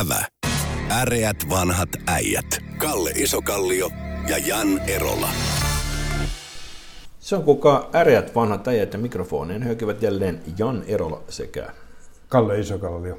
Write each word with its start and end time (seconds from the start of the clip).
Ävä. 0.00 0.24
Äreät 0.90 1.36
vanhat 1.50 1.88
äijät. 2.06 2.46
Kalle 2.78 3.10
Isokallio 3.10 3.90
ja 4.28 4.38
Jan 4.38 4.78
Erola. 4.78 5.28
Se 7.20 7.36
on 7.36 7.44
kuka 7.44 7.90
äreät 7.94 8.34
vanhat 8.34 8.68
äijät 8.68 8.92
ja 8.92 8.98
mikrofoneen 8.98 9.62
höykivät 9.62 10.02
jälleen 10.02 10.42
Jan 10.58 10.84
Erola 10.86 11.22
sekä 11.28 11.68
Kalle 12.28 12.60
Isokallio. 12.60 13.18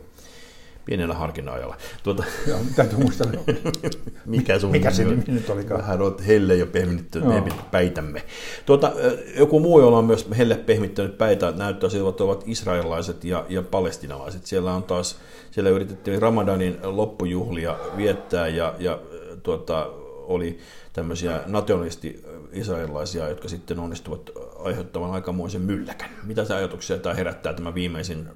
Pienellä 0.85 1.13
harkinna-ajalla. 1.13 1.77
Tuota, 2.03 2.23
Joo, 2.47 2.59
täytyy 2.75 2.99
muistaa. 2.99 3.27
mikä 4.25 4.59
sun 4.59 4.71
Mikä 4.71 4.91
se 4.91 5.03
nimi 5.03 5.23
nyt 5.27 5.49
olikaan? 5.49 5.81
Vähän 5.81 6.01
olet 6.01 6.27
helle 6.27 6.55
jo 6.55 6.65
pehmittänyt 6.65 7.55
päitämme. 7.71 8.23
Tuota, 8.65 8.91
joku 9.37 9.59
muu, 9.59 9.79
jolla 9.79 9.97
on 9.97 10.05
myös 10.05 10.27
helle 10.37 10.55
pehmittänyt 10.55 11.17
päitä, 11.17 11.51
näyttää 11.51 11.89
siltä, 11.89 12.09
että 12.09 12.23
ovat 12.23 12.43
israelilaiset 12.45 13.23
ja, 13.23 13.45
ja 13.49 13.61
palestinalaiset. 13.61 14.45
Siellä 14.45 14.73
on 14.73 14.83
taas, 14.83 15.19
siellä 15.51 15.69
yritettiin 15.69 16.21
Ramadanin 16.21 16.77
loppujuhlia 16.83 17.77
viettää 17.97 18.47
ja, 18.47 18.75
ja 18.79 18.99
tuota, 19.43 19.89
oli 20.27 20.59
tämmöisiä 20.93 21.41
nationalisti-israelilaisia, 21.45 23.29
jotka 23.29 23.47
sitten 23.47 23.79
onnistuvat 23.79 24.29
aiheuttamaan 24.59 25.11
aikamoisen 25.11 25.61
mylläkän. 25.61 26.09
Mitä 26.23 26.45
se 26.45 26.55
ajatuksia 26.55 26.97
tämä 26.97 27.15
herättää 27.15 27.53
tämä 27.53 27.73
viimeisin 27.73 28.27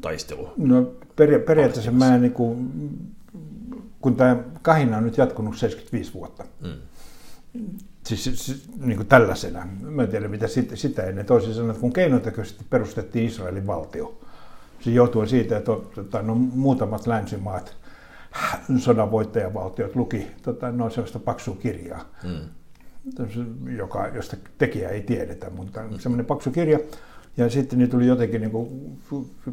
taistelu? 0.00 0.48
No 0.56 0.82
peria- 1.16 1.38
periaatteessa 1.46 1.90
mä 1.92 2.18
niin 2.18 2.32
kuin, 2.32 2.70
kun 4.00 4.16
tämä 4.16 4.36
kahina 4.62 4.96
on 4.96 5.04
nyt 5.04 5.18
jatkunut 5.18 5.56
75 5.58 6.14
vuotta, 6.14 6.44
Mm. 6.60 6.72
siis, 8.06 8.24
siis 8.24 8.68
niin 8.80 8.96
kuin 8.96 9.06
tällaisena, 9.08 9.66
mä 9.80 10.02
en 10.02 10.08
tiedä 10.08 10.28
mitä 10.28 10.46
sit, 10.48 10.70
sitä 10.74 11.02
ennen, 11.02 11.26
toisin 11.26 11.54
sanoen, 11.54 11.70
että 11.70 11.80
kun 11.80 11.92
keinotekoisesti 11.92 12.64
perustettiin 12.70 13.26
Israelin 13.26 13.66
valtio, 13.66 14.20
se 14.80 14.90
johtuen 14.90 15.28
siitä, 15.28 15.56
että 15.56 15.72
tota, 15.94 16.22
no, 16.22 16.34
muutamat 16.34 17.06
länsimaat, 17.06 17.76
sodan 18.78 19.10
voittajavaltiot 19.10 19.96
luki 19.96 20.26
tota, 20.42 20.72
no, 20.72 20.90
sellaista 20.90 21.18
paksua 21.18 21.56
kirjaa, 21.56 22.04
Mm. 22.24 22.40
joka, 23.76 24.06
josta 24.08 24.36
tekijä 24.58 24.88
ei 24.88 25.00
tiedetä, 25.02 25.50
mutta 25.50 25.80
semmoinen 25.98 26.26
paksu 26.26 26.50
kirja. 26.50 26.78
Ja 27.36 27.50
sitten 27.50 27.78
niitä 27.78 27.90
tuli 27.90 28.06
jotenkin 28.06 28.40
niin 28.40 28.50
kuin 28.50 28.96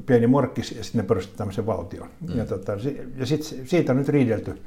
pieni 0.05 0.27
morkkis 0.27 0.71
ja 0.71 0.83
sitten 0.83 1.01
ne 1.01 1.07
perusti 1.07 1.37
tämmöisen 1.37 1.65
valtion. 1.65 2.09
Mm. 2.27 2.37
Ja, 2.37 2.45
tota, 2.45 2.71
ja 3.15 3.25
sit, 3.25 3.43
siitä 3.65 3.91
on 3.91 3.97
nyt 3.97 4.09
riidelty 4.09 4.57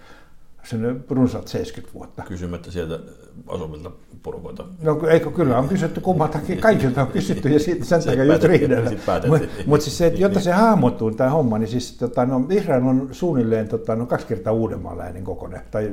sen 0.65 1.05
runsaat 1.11 1.49
70 1.49 1.95
vuotta. 1.95 2.23
Kysymättä 2.23 2.71
sieltä 2.71 2.99
asuvilta 3.47 3.91
porukoilta. 4.23 4.65
No 4.83 5.09
eikö 5.09 5.31
kyllä 5.31 5.59
on 5.59 5.69
kysytty 5.69 6.01
kummaltakin, 6.01 6.59
kaikilta 6.59 7.03
on 7.03 7.09
kysytty 7.09 7.49
ja 7.49 7.61
siitä 7.61 7.85
sen 7.85 8.05
takia 8.05 8.25
just 8.25 8.45
riidellä. 8.45 8.91
Mutta 9.29 9.47
mut 9.67 9.81
siis 9.81 9.99
se, 9.99 10.07
että 10.07 10.21
jotta 10.21 10.41
se 10.41 10.53
hahmottuu 10.53 11.11
tämä 11.11 11.31
homma, 11.31 11.59
niin 11.59 11.69
siis 11.69 11.97
tota, 11.97 12.27
no, 12.27 12.47
Israel 12.51 12.87
on 12.87 13.09
suunnilleen 13.13 13.69
tota, 13.69 13.97
no, 13.97 14.07
kaksi 14.07 14.27
kertaa 14.27 14.53
Uudenmaan 14.53 14.99
läänin 14.99 15.25
kokoinen, 15.25 15.61
tai 15.71 15.93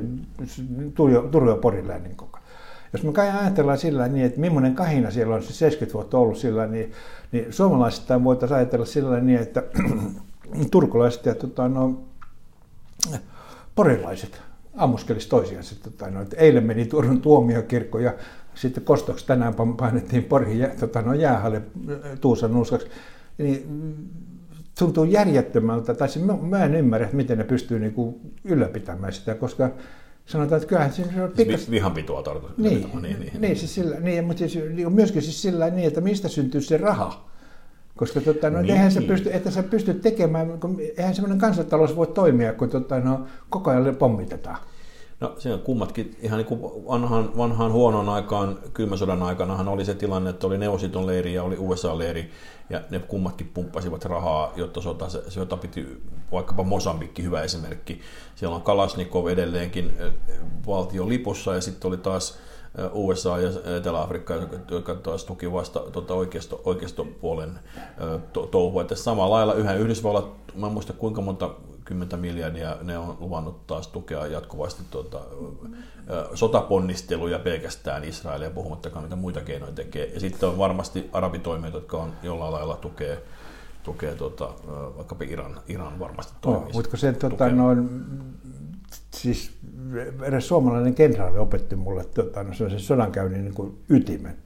Turjo, 0.94 1.22
Turjo 1.22 1.56
Porin 1.56 1.88
läänin 1.88 2.16
kokoinen. 2.16 2.37
Jos 2.92 3.02
me 3.02 3.12
kai 3.12 3.30
ajatellaan 3.30 3.78
sillä 3.78 4.08
niin, 4.08 4.26
että 4.26 4.40
millainen 4.40 4.74
kahina 4.74 5.10
siellä 5.10 5.34
on 5.34 5.42
se 5.42 5.52
70 5.52 5.94
vuotta 5.94 6.18
ollut 6.18 6.38
sillä 6.38 6.66
niin, 6.66 6.92
niin 7.32 7.52
suomalaisittain 7.52 8.24
voitaisiin 8.24 8.56
ajatella 8.56 8.86
sillä 8.86 9.20
niin, 9.20 9.40
että 9.40 9.62
turkulaiset 10.70 11.26
ja 11.26 11.34
tota, 11.34 11.68
no, 11.68 12.02
porilaiset 13.74 14.42
ammuskelisi 14.76 15.28
toisiansa. 15.28 15.74
Tota, 15.82 16.10
no, 16.10 16.22
että 16.22 16.36
eilen 16.36 16.64
meni 16.64 16.86
Turun 16.86 17.20
tuomiokirkko 17.20 17.98
ja 17.98 18.14
sitten 18.54 18.84
kostoksi 18.84 19.26
tänään 19.26 19.54
painettiin 19.54 20.24
Porin 20.24 20.58
jä, 20.58 20.68
tota, 20.80 21.02
no, 21.02 21.14
jäähalle 21.14 21.62
Tuusan 22.20 22.52
nuuskaksi. 22.52 22.86
Niin, 23.38 23.66
tuntuu 24.78 25.04
järjettömältä, 25.04 25.94
tai 25.94 26.08
mä, 26.24 26.36
mä 26.36 26.64
en 26.64 26.74
ymmärrä, 26.74 27.08
miten 27.12 27.38
ne 27.38 27.44
pystyy 27.44 27.78
niinku 27.78 28.20
ylläpitämään 28.44 29.12
sitä, 29.12 29.34
koska 29.34 29.70
sanotaan, 30.28 30.56
että 30.56 30.68
kyllähän 30.68 30.92
se 30.92 31.02
on 31.02 31.08
Siis 31.08 31.32
pikkas... 31.36 31.66
vi- 31.66 31.70
vihanpitoa 31.70 32.22
tarkoitus. 32.22 32.58
Niin, 32.58 32.80
niin, 32.80 33.02
niin, 33.02 33.20
niin. 33.20 33.40
niin, 33.40 33.56
siis 33.56 33.74
sillä, 33.74 34.00
niin, 34.00 34.24
mutta 34.24 34.38
siis, 34.48 34.54
niin, 34.74 34.92
myöskin 34.92 35.22
siis 35.22 35.42
sillä 35.42 35.70
niin, 35.70 35.88
että 35.88 36.00
mistä 36.00 36.28
syntyy 36.28 36.60
se 36.60 36.76
raha. 36.76 37.28
Koska 37.96 38.20
tota, 38.20 38.50
no, 38.50 38.62
Niin. 38.62 38.70
eihän 38.70 38.92
sä 38.92 39.02
pysty, 39.02 39.30
että 39.32 39.50
sä 39.50 39.62
pysty 39.62 39.94
tekemään, 39.94 40.60
kun 40.60 40.80
eihän 40.96 41.14
semmoinen 41.14 41.38
kansantalous 41.38 41.96
voi 41.96 42.06
toimia, 42.06 42.52
kun 42.52 42.68
tota, 42.68 43.00
no, 43.00 43.24
koko 43.50 43.70
ajan 43.70 43.96
pommitetaan. 43.96 44.58
No 45.20 45.34
se 45.38 45.52
on 45.52 45.60
kummatkin, 45.60 46.16
ihan 46.22 46.38
niin 46.38 46.46
kuin 46.46 46.60
vanhaan, 46.88 47.36
vanhaan 47.36 47.72
huonoon 47.72 48.08
aikaan, 48.08 48.58
kylmän 48.74 48.98
sodan 48.98 49.22
aikanahan 49.22 49.68
oli 49.68 49.84
se 49.84 49.94
tilanne, 49.94 50.30
että 50.30 50.46
oli 50.46 50.58
Neuvostoliiton 50.58 51.06
leiri 51.06 51.34
ja 51.34 51.42
oli 51.42 51.56
USA-leiri, 51.58 52.30
ja 52.70 52.80
ne 52.90 52.98
kummatkin 52.98 53.50
pumppasivat 53.54 54.04
rahaa, 54.04 54.52
jotta 54.56 54.80
sota, 54.80 55.08
se, 55.08 55.22
sota 55.30 55.56
piti, 55.56 56.02
vaikkapa 56.32 56.62
Mosambikki, 56.62 57.22
hyvä 57.22 57.42
esimerkki. 57.42 58.00
Siellä 58.34 58.56
on 58.56 58.62
Kalasnikov 58.62 59.26
edelleenkin 59.26 59.92
eh, 59.98 60.12
valtion 60.66 61.08
lipussa, 61.08 61.54
ja 61.54 61.60
sitten 61.60 61.88
oli 61.88 61.96
taas 61.96 62.38
eh, 62.78 62.90
USA 62.92 63.38
ja 63.38 63.76
Etelä-Afrikka, 63.76 64.34
joka- 64.70 64.94
taas 64.94 65.24
tuki 65.24 65.52
vasta 65.52 65.80
tuota 65.80 66.14
oikeisto, 66.14 66.60
oikeistopuolen 66.64 67.50
eh, 67.78 68.20
to, 68.32 68.46
touhua. 68.46 68.82
Että 68.82 68.94
samalla 68.94 69.34
lailla 69.36 69.54
yhä 69.54 69.74
Yhdysvallat, 69.74 70.54
mä 70.54 70.66
en 70.66 70.72
muista 70.72 70.92
kuinka 70.92 71.20
monta 71.20 71.50
kymmentä 71.88 72.16
miljardia, 72.16 72.76
ne 72.82 72.98
on 72.98 73.16
luvannut 73.20 73.66
taas 73.66 73.88
tukea 73.88 74.26
jatkuvasti 74.26 74.82
tuota, 74.90 75.20
ö, 76.10 76.28
sotaponnisteluja 76.34 77.38
pelkästään 77.38 78.04
Israelia, 78.04 78.50
puhumattakaan 78.50 79.04
mitä 79.04 79.16
muita 79.16 79.40
keinoja 79.40 79.72
tekee. 79.72 80.06
Ja 80.14 80.20
sitten 80.20 80.48
on 80.48 80.58
varmasti 80.58 81.10
arabitoimijat, 81.12 81.74
jotka 81.74 81.96
on 81.96 82.12
jollain 82.22 82.52
lailla 82.52 82.76
tukee, 82.76 83.22
tukee 83.82 84.14
tuota, 84.14 84.44
ö, 84.44 84.96
vaikkapa 84.96 85.24
Iran, 85.24 85.60
Iran 85.68 85.98
varmasti 85.98 86.32
toimii. 86.40 86.62
No, 86.62 86.70
mutta 86.72 86.96
se, 86.96 87.12
tukee. 87.12 87.52
noin, 87.52 87.88
siis 89.10 89.52
edes 90.22 90.48
suomalainen 90.48 90.94
kenraali 90.94 91.38
opetti 91.38 91.76
mulle 91.76 92.04
tota, 92.04 92.42
no, 92.42 92.54
sen 92.54 92.80
sodankäynnin 92.80 93.44
niin 93.44 93.54
kuin 93.54 93.84
ytimen, 93.88 94.36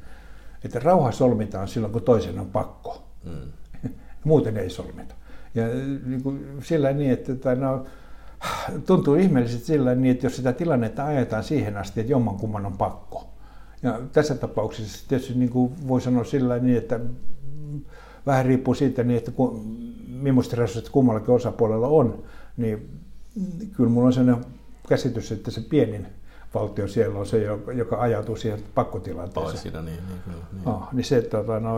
että 0.65 0.79
rauha 0.79 1.13
solmitaan 1.13 1.69
silloin, 1.69 1.93
kun 1.93 2.03
toisen 2.03 2.39
on 2.39 2.51
pakko. 2.51 3.03
Mm. 3.25 3.53
Muuten 4.25 4.57
ei 4.57 4.71
solmita. 4.71 5.15
Ja 5.55 5.67
niin 6.07 6.23
kuin 6.23 6.47
sillä 6.63 6.93
niin, 6.93 7.11
että 7.11 7.35
tota, 7.35 7.55
no, 7.55 7.85
tuntuu 8.87 9.15
ihmeelliseltä 9.15 9.67
sillä 9.67 9.95
niin, 9.95 10.13
että 10.13 10.27
jos 10.27 10.37
sitä 10.37 10.53
tilannetta 10.53 11.05
ajetaan 11.05 11.45
siihen 11.45 11.77
asti, 11.77 12.01
että 12.01 12.13
jommankumman 12.13 12.67
on 12.67 12.77
pakko. 12.77 13.29
Ja 13.83 14.01
tässä 14.13 14.35
tapauksessa 14.35 15.09
tietysti 15.09 15.35
niin 15.35 15.51
kuin 15.51 15.89
voi 15.89 16.01
sanoa 16.01 16.25
sillä 16.25 16.59
niin, 16.59 16.79
että 16.79 17.01
vähän 18.27 18.47
riippuu 18.47 18.75
siitä, 18.75 19.03
niin, 19.03 19.19
että 19.19 19.31
kun, 19.31 19.77
millaista 20.09 20.57
resurssit 20.57 20.93
kummallakin 20.93 21.35
osapuolella 21.35 21.89
on, 21.89 22.23
niin 22.57 22.91
kyllä 23.77 23.91
mulla 23.91 24.07
on 24.07 24.13
sellainen 24.13 24.45
käsitys, 24.89 25.33
että 25.33 25.51
se 25.51 25.61
pienin 25.61 26.07
valtio 26.55 26.89
siellä 26.89 27.19
on 27.19 27.27
se, 27.27 27.43
joka, 27.75 27.97
ajautuu 28.01 28.37
siihen 28.37 28.59
pakkotilanteeseen. 28.75 29.45
Palestiina, 29.45 29.83
niin, 29.83 29.99
niin, 30.09 30.19
kyllä, 30.25 30.45
niin. 30.53 30.69
Oh, 30.69 30.83
niin 30.93 31.05
se, 31.05 31.23
tota, 31.23 31.61
no, 31.61 31.77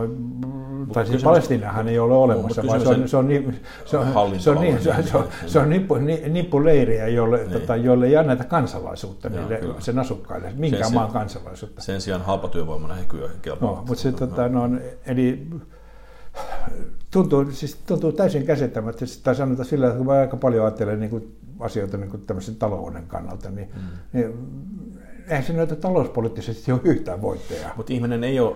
tai 0.93 1.05
siis 1.07 1.23
Palestiinahan 1.23 1.87
ei 1.87 1.99
ole 1.99 2.13
olemassa, 2.13 2.63
vaan 2.67 2.81
se 2.81 2.87
on, 2.89 3.07
se 3.09 3.17
on, 3.17 3.27
niin, 3.27 3.59
se 3.85 3.97
on, 3.97 4.07
se 4.39 4.49
on, 4.49 4.61
niin, 4.61 4.81
se 4.83 4.89
on, 4.91 5.03
se 5.03 5.17
on, 5.17 5.27
se 5.47 5.59
on 5.59 5.69
nippu, 5.69 5.95
ni, 5.95 6.21
nippuleiriä, 6.29 7.07
jolle, 7.07 7.37
Niin. 7.37 7.51
tota, 7.51 7.75
jolle 7.75 8.05
ei 8.07 8.17
anneta 8.17 8.43
kansalaisuutta 8.43 9.27
Joo, 9.27 9.39
niille, 9.39 9.57
kyllä. 9.57 9.75
sen 9.79 9.99
asukkaille, 9.99 10.51
minkään 10.55 10.83
Se- 10.83 10.89
se- 10.89 10.95
maan 10.95 11.11
kansalaisuutta. 11.11 11.81
Sen 11.81 12.01
sijaan 12.01 12.21
halpatyövoimana 12.21 12.93
he 12.93 13.05
kyllä 13.07 13.27
No, 13.27 13.33
kelpaavat. 13.41 13.85
mutta 13.87 14.01
se, 14.03 14.11
tota, 14.11 14.49
no, 14.49 14.69
eli 15.07 15.47
tuntuu, 17.11 17.45
siis 17.51 17.75
tuntuu 17.87 18.11
täysin 18.11 18.45
käsittämättä, 18.45 19.05
tai 19.23 19.35
sanotaan 19.35 19.65
sillä, 19.65 19.87
että 19.87 19.97
kun 19.97 20.05
mä 20.05 20.13
aika 20.13 20.37
paljon 20.37 20.65
ajattelen 20.65 20.99
niin 20.99 21.09
kuin 21.09 21.35
asioita 21.59 21.97
niin 21.97 22.09
kuin 22.09 22.25
tämmöisen 22.25 22.55
talouden 22.55 23.07
kannalta, 23.07 23.49
niin, 23.49 23.69
mm. 23.75 23.81
niin 24.13 24.33
eihän 25.27 25.43
se 25.43 25.53
näytä 25.53 25.75
talouspoliittisesti 25.75 26.71
ole 26.71 26.81
yhtään 26.83 27.21
voittajaa. 27.21 27.73
Mutta 27.77 27.93
ihminen 27.93 28.23
ei 28.23 28.39
ole 28.39 28.55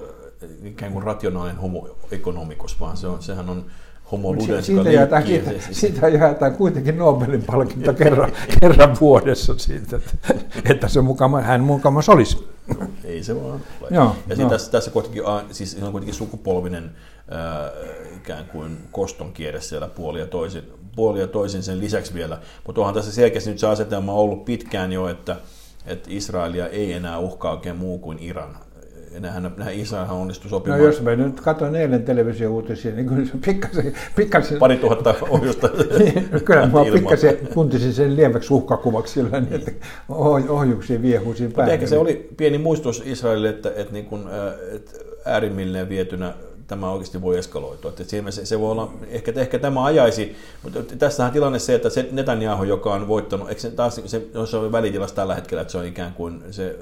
ikään 0.63 0.93
kuin 0.93 1.03
rationaalinen 1.03 1.61
homo 1.61 1.89
economicus, 2.11 2.79
vaan 2.79 2.97
se 2.97 3.07
on, 3.07 3.21
sehän 3.21 3.49
on 3.49 3.65
homo 4.11 4.33
ludens, 4.33 4.65
si- 4.65 4.71
joka 4.71 4.83
siitä, 4.83 4.91
jaetaan, 4.91 5.25
siitä, 5.25 5.51
siitä 5.71 6.07
jaetaan 6.07 6.55
kuitenkin 6.55 6.97
Nobelin 6.97 7.43
palkinto 7.43 7.93
kerran, 8.03 8.31
kerran 8.59 8.97
vuodessa 9.01 9.57
siitä, 9.57 9.95
että, 9.95 10.33
että 10.65 10.87
se 10.87 11.01
mukama, 11.01 11.41
hän 11.41 11.61
mukamas 11.61 12.09
olisi. 12.09 12.47
Ei 13.03 13.23
se 13.23 13.35
vaan 13.35 13.61
ole. 13.81 13.89
Joo, 13.91 14.15
ja 14.27 14.35
joo. 14.35 14.49
tässä, 14.49 14.71
tässä 14.71 14.91
kuitenkin, 14.91 15.23
siis 15.51 15.77
on 15.81 15.91
kuitenkin 15.91 16.15
sukupolvinen 16.15 16.91
ikään 18.17 18.45
kuin 18.45 18.77
koston 18.91 19.33
kierre 19.33 19.61
siellä 19.61 19.87
puoli 19.87 20.19
ja 20.19 20.27
toisin, 20.27 20.63
puoli 20.95 21.19
ja 21.19 21.27
toisin 21.27 21.63
sen 21.63 21.79
lisäksi 21.79 22.13
vielä. 22.13 22.37
Mutta 22.65 22.81
onhan 22.81 22.95
tässä 22.95 23.11
selkeästi 23.11 23.49
nyt 23.49 23.59
se 23.59 23.67
asetelma 23.67 24.13
ollut 24.13 24.45
pitkään 24.45 24.91
jo, 24.91 25.07
että, 25.07 25.35
että 25.85 26.09
Israelia 26.11 26.67
ei 26.67 26.93
enää 26.93 27.19
uhkaa 27.19 27.51
oikein 27.51 27.75
muu 27.75 27.99
kuin 27.99 28.19
Iran. 28.19 28.57
Nähän, 29.19 29.53
nähän 29.57 29.73
Israelhan 29.73 30.17
onnistui 30.17 30.51
No 30.51 30.57
sopimaan 30.57 30.81
jos 30.81 31.01
mä 31.01 31.15
nyt 31.15 31.41
katsoin 31.41 31.75
eilen 31.75 32.03
televisio-uutisia, 32.03 32.95
niin 32.95 33.07
kyllä 33.07 33.25
se 33.25 33.31
pikkasen, 33.45 33.93
pikkasen 34.15 34.59
pari 34.59 34.77
tuhatta 34.77 35.15
ohjusta. 35.29 35.69
Niin, 35.99 36.29
Kyllä 36.45 36.65
mä 36.67 36.85
pikkasen 36.93 37.37
tuntisin 37.53 37.93
sen 37.93 38.15
lieväksi 38.15 38.53
uhkakuvaksi 38.53 39.13
sillä 39.13 39.39
niin, 39.39 39.53
että 39.53 39.71
oh- 40.09 40.49
ohjuksiin 40.49 41.01
viehuisiin 41.01 41.47
Mutta 41.47 41.57
päälle. 41.57 41.73
ehkä 41.73 41.87
se 41.87 41.97
oli 41.97 42.29
pieni 42.37 42.57
muistutus 42.57 43.03
Israelille, 43.05 43.49
että, 43.49 43.71
että, 43.75 43.93
niin 43.93 44.05
kuin, 44.05 44.27
ää, 44.27 44.53
että 44.75 44.91
äärimmilleen 45.25 45.89
vietynä 45.89 46.33
tämä 46.69 46.91
oikeasti 46.91 47.21
voi 47.21 47.37
eskaloitua. 47.37 47.91
Että 47.91 48.03
se, 48.31 48.45
se 48.45 48.59
voi 48.59 48.71
olla, 48.71 48.93
ehkä, 49.07 49.33
ehkä 49.35 49.59
tämä 49.59 49.85
ajaisi, 49.85 50.35
mutta 50.63 50.83
tässähän 50.83 51.33
tilanne 51.33 51.59
se, 51.59 51.75
että 51.75 51.89
se 51.89 52.09
Netanyahu, 52.11 52.63
joka 52.63 52.93
on 52.93 53.07
voittanut, 53.07 53.49
eikö 53.49 53.61
se 53.61 53.71
taas 53.71 54.01
se, 54.05 54.21
se 54.45 54.57
on 54.57 54.71
välitilassa 54.71 55.15
tällä 55.15 55.35
hetkellä, 55.35 55.61
että 55.61 55.71
se 55.71 55.77
on 55.77 55.85
ikään 55.85 56.13
kuin 56.13 56.43
se 56.51 56.79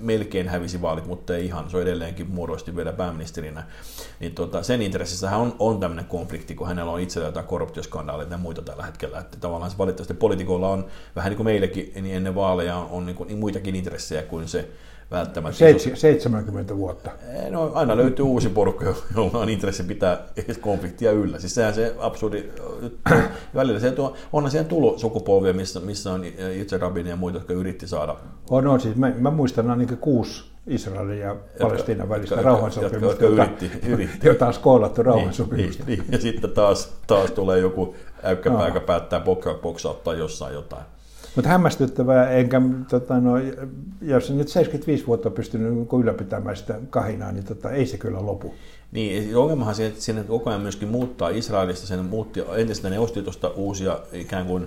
melkein 0.00 0.48
hävisi 0.48 0.82
vaalit, 0.82 1.06
mutta 1.06 1.36
ei 1.36 1.44
ihan, 1.44 1.70
se 1.70 1.76
on 1.76 1.82
edelleenkin 1.82 2.30
muodosti 2.30 2.76
vielä 2.76 2.92
pääministerinä, 2.92 3.64
niin 4.20 4.34
tota, 4.34 4.62
sen 4.62 4.82
intressissähän 4.82 5.40
on, 5.40 5.54
on 5.58 5.80
tämmöinen 5.80 6.04
konflikti, 6.04 6.54
kun 6.54 6.66
hänellä 6.66 6.92
on 6.92 7.00
itsellä 7.00 7.28
jotain 7.28 7.46
korruptioskandaaleita 7.46 8.34
ja 8.34 8.38
muita 8.38 8.62
tällä 8.62 8.82
hetkellä, 8.82 9.18
että 9.18 9.36
tavallaan 9.40 9.70
se 9.70 9.78
valitettavasti 9.78 10.14
poliitikoilla 10.14 10.68
on, 10.68 10.86
vähän 11.16 11.30
niin 11.30 11.36
kuin 11.36 11.44
meillekin, 11.44 11.92
niin 11.94 12.16
ennen 12.16 12.34
vaaleja 12.34 12.76
on, 12.76 12.88
on 12.90 13.06
niin 13.06 13.16
kuin, 13.16 13.26
niin 13.26 13.38
muitakin 13.38 13.74
intressejä 13.74 14.22
kuin 14.22 14.48
se 14.48 14.68
välttämättä. 15.10 15.58
70 15.94 16.76
vuotta. 16.76 17.10
No, 17.50 17.70
aina 17.74 17.96
löytyy 17.96 18.24
uusi 18.24 18.48
porukka, 18.48 18.94
jolla 19.16 19.38
on 19.38 19.48
intressi 19.48 19.82
pitää 19.82 20.18
konfliktia 20.60 21.12
yllä. 21.12 21.38
Siis 21.38 21.54
sehän 21.54 21.74
se 21.74 21.94
absurdi, 21.98 22.44
välillä 23.54 23.80
se 23.80 23.90
tuo, 23.90 24.16
onhan 24.32 24.50
siihen 24.50 24.66
tullut 24.66 24.98
sukupolvia, 24.98 25.52
missä, 25.52 25.80
missä 25.80 26.12
on 26.12 26.24
itse 26.54 26.78
Rabin 26.78 27.06
ja 27.06 27.16
muita, 27.16 27.38
jotka 27.38 27.52
yritti 27.52 27.88
saada. 27.88 28.16
On, 28.50 28.66
on 28.66 28.80
siis 28.80 28.96
mä, 28.96 29.12
mä 29.18 29.30
muistan 29.30 29.70
ainakin 29.70 29.98
kuusi 29.98 30.44
Israelin 30.66 31.18
ja 31.18 31.36
Palestiinan 31.60 32.08
välistä 32.08 32.42
rauhansopimusta, 32.42 33.24
jota, 33.24 33.44
yritti, 33.44 33.70
yritti. 33.86 34.26
jota 34.26 34.46
on 34.46 34.54
skoolattu 34.54 35.02
rauhansopimusta. 35.02 35.84
Niin, 35.86 35.98
niin, 35.98 36.12
ja 36.12 36.18
sitten 36.18 36.50
taas, 36.50 36.92
taas 37.06 37.30
tulee 37.30 37.58
joku 37.58 37.94
äykkäpää, 38.22 38.66
joka 38.66 38.80
päättää 38.80 39.22
boksauttaa 39.62 40.14
jossain 40.14 40.54
jotain. 40.54 40.84
Mutta 41.38 41.48
hämmästyttävää, 41.48 42.30
enkä, 42.30 42.60
tota, 42.90 43.20
no, 43.20 43.32
jos 44.02 44.30
nyt 44.30 44.48
75 44.48 45.06
vuotta 45.06 45.30
pystynyt 45.30 45.74
niin 45.74 46.02
ylläpitämään 46.02 46.56
sitä 46.56 46.80
kahinaa, 46.90 47.32
niin 47.32 47.44
tota, 47.44 47.70
ei 47.70 47.86
se 47.86 47.98
kyllä 47.98 48.26
lopu. 48.26 48.54
Niin, 48.92 49.36
ongelmahan 49.36 49.74
se, 49.74 49.86
että 49.86 50.00
siinä 50.00 50.24
koko 50.24 50.50
ajan 50.50 50.62
myöskin 50.62 50.88
muuttaa 50.88 51.28
Israelista, 51.28 51.86
sen 51.86 52.04
muutti 52.04 52.40
entistä 52.56 52.90
neuvostitosta 52.90 53.48
uusia 53.48 53.98
ikään 54.12 54.46
kuin 54.46 54.66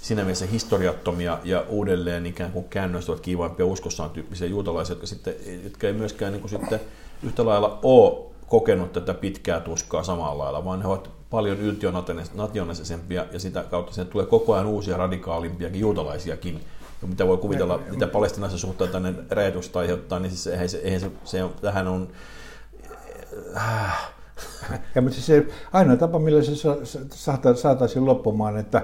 siinä 0.00 0.22
mielessä 0.22 0.46
historiattomia 0.46 1.38
ja 1.44 1.64
uudelleen 1.68 2.26
ikään 2.26 2.52
kuin 2.52 2.64
käännöistävät 2.70 3.20
kiivaimpia 3.20 3.66
uskossaan 3.66 4.10
tyyppisiä 4.10 4.48
juutalaisia, 4.48 4.92
jotka, 4.92 5.06
sitten, 5.06 5.34
jotka 5.64 5.86
ei 5.86 5.92
myöskään 5.92 6.32
niin 6.32 6.40
kuin 6.40 6.50
sitten 6.50 6.80
yhtä 7.22 7.46
lailla 7.46 7.78
ole 7.82 8.26
kokenut 8.48 8.92
tätä 8.92 9.14
pitkää 9.14 9.60
tuskaa 9.60 10.02
samalla 10.02 10.44
lailla, 10.44 10.64
vaan 10.64 10.80
ne 10.80 10.86
ovat 10.86 11.10
paljon 11.30 11.58
yltiönationalistisempia 11.58 13.26
ja 13.32 13.40
sitä 13.40 13.64
kautta 13.70 13.92
sinne 13.92 14.10
tulee 14.10 14.26
koko 14.26 14.54
ajan 14.54 14.66
uusia 14.66 14.96
radikaalimpiakin 14.96 15.80
juutalaisiakin. 15.80 16.60
Ja 17.02 17.08
mitä 17.08 17.26
voi 17.26 17.36
kuvitella, 17.36 17.80
mitä 17.90 18.06
palestinaisen 18.06 18.58
suhteen 18.58 18.90
tänne 18.90 19.14
räjähdystä 19.30 19.78
aiheuttaa, 19.78 20.18
niin 20.18 20.30
siis 20.30 20.46
eihän 20.46 20.68
se, 20.68 20.78
eihän 20.78 21.00
se, 21.00 21.10
se 21.24 21.44
on, 21.44 21.54
tähän 21.60 21.88
on... 21.88 22.08
Äh. 23.56 24.12
Ja, 24.94 25.02
mutta 25.02 25.14
siis 25.14 25.26
se 25.26 25.46
ainoa 25.72 25.96
tapa, 25.96 26.18
millä 26.18 26.42
se 26.42 26.52
saataisiin 27.54 28.04
loppumaan, 28.04 28.56
että 28.56 28.82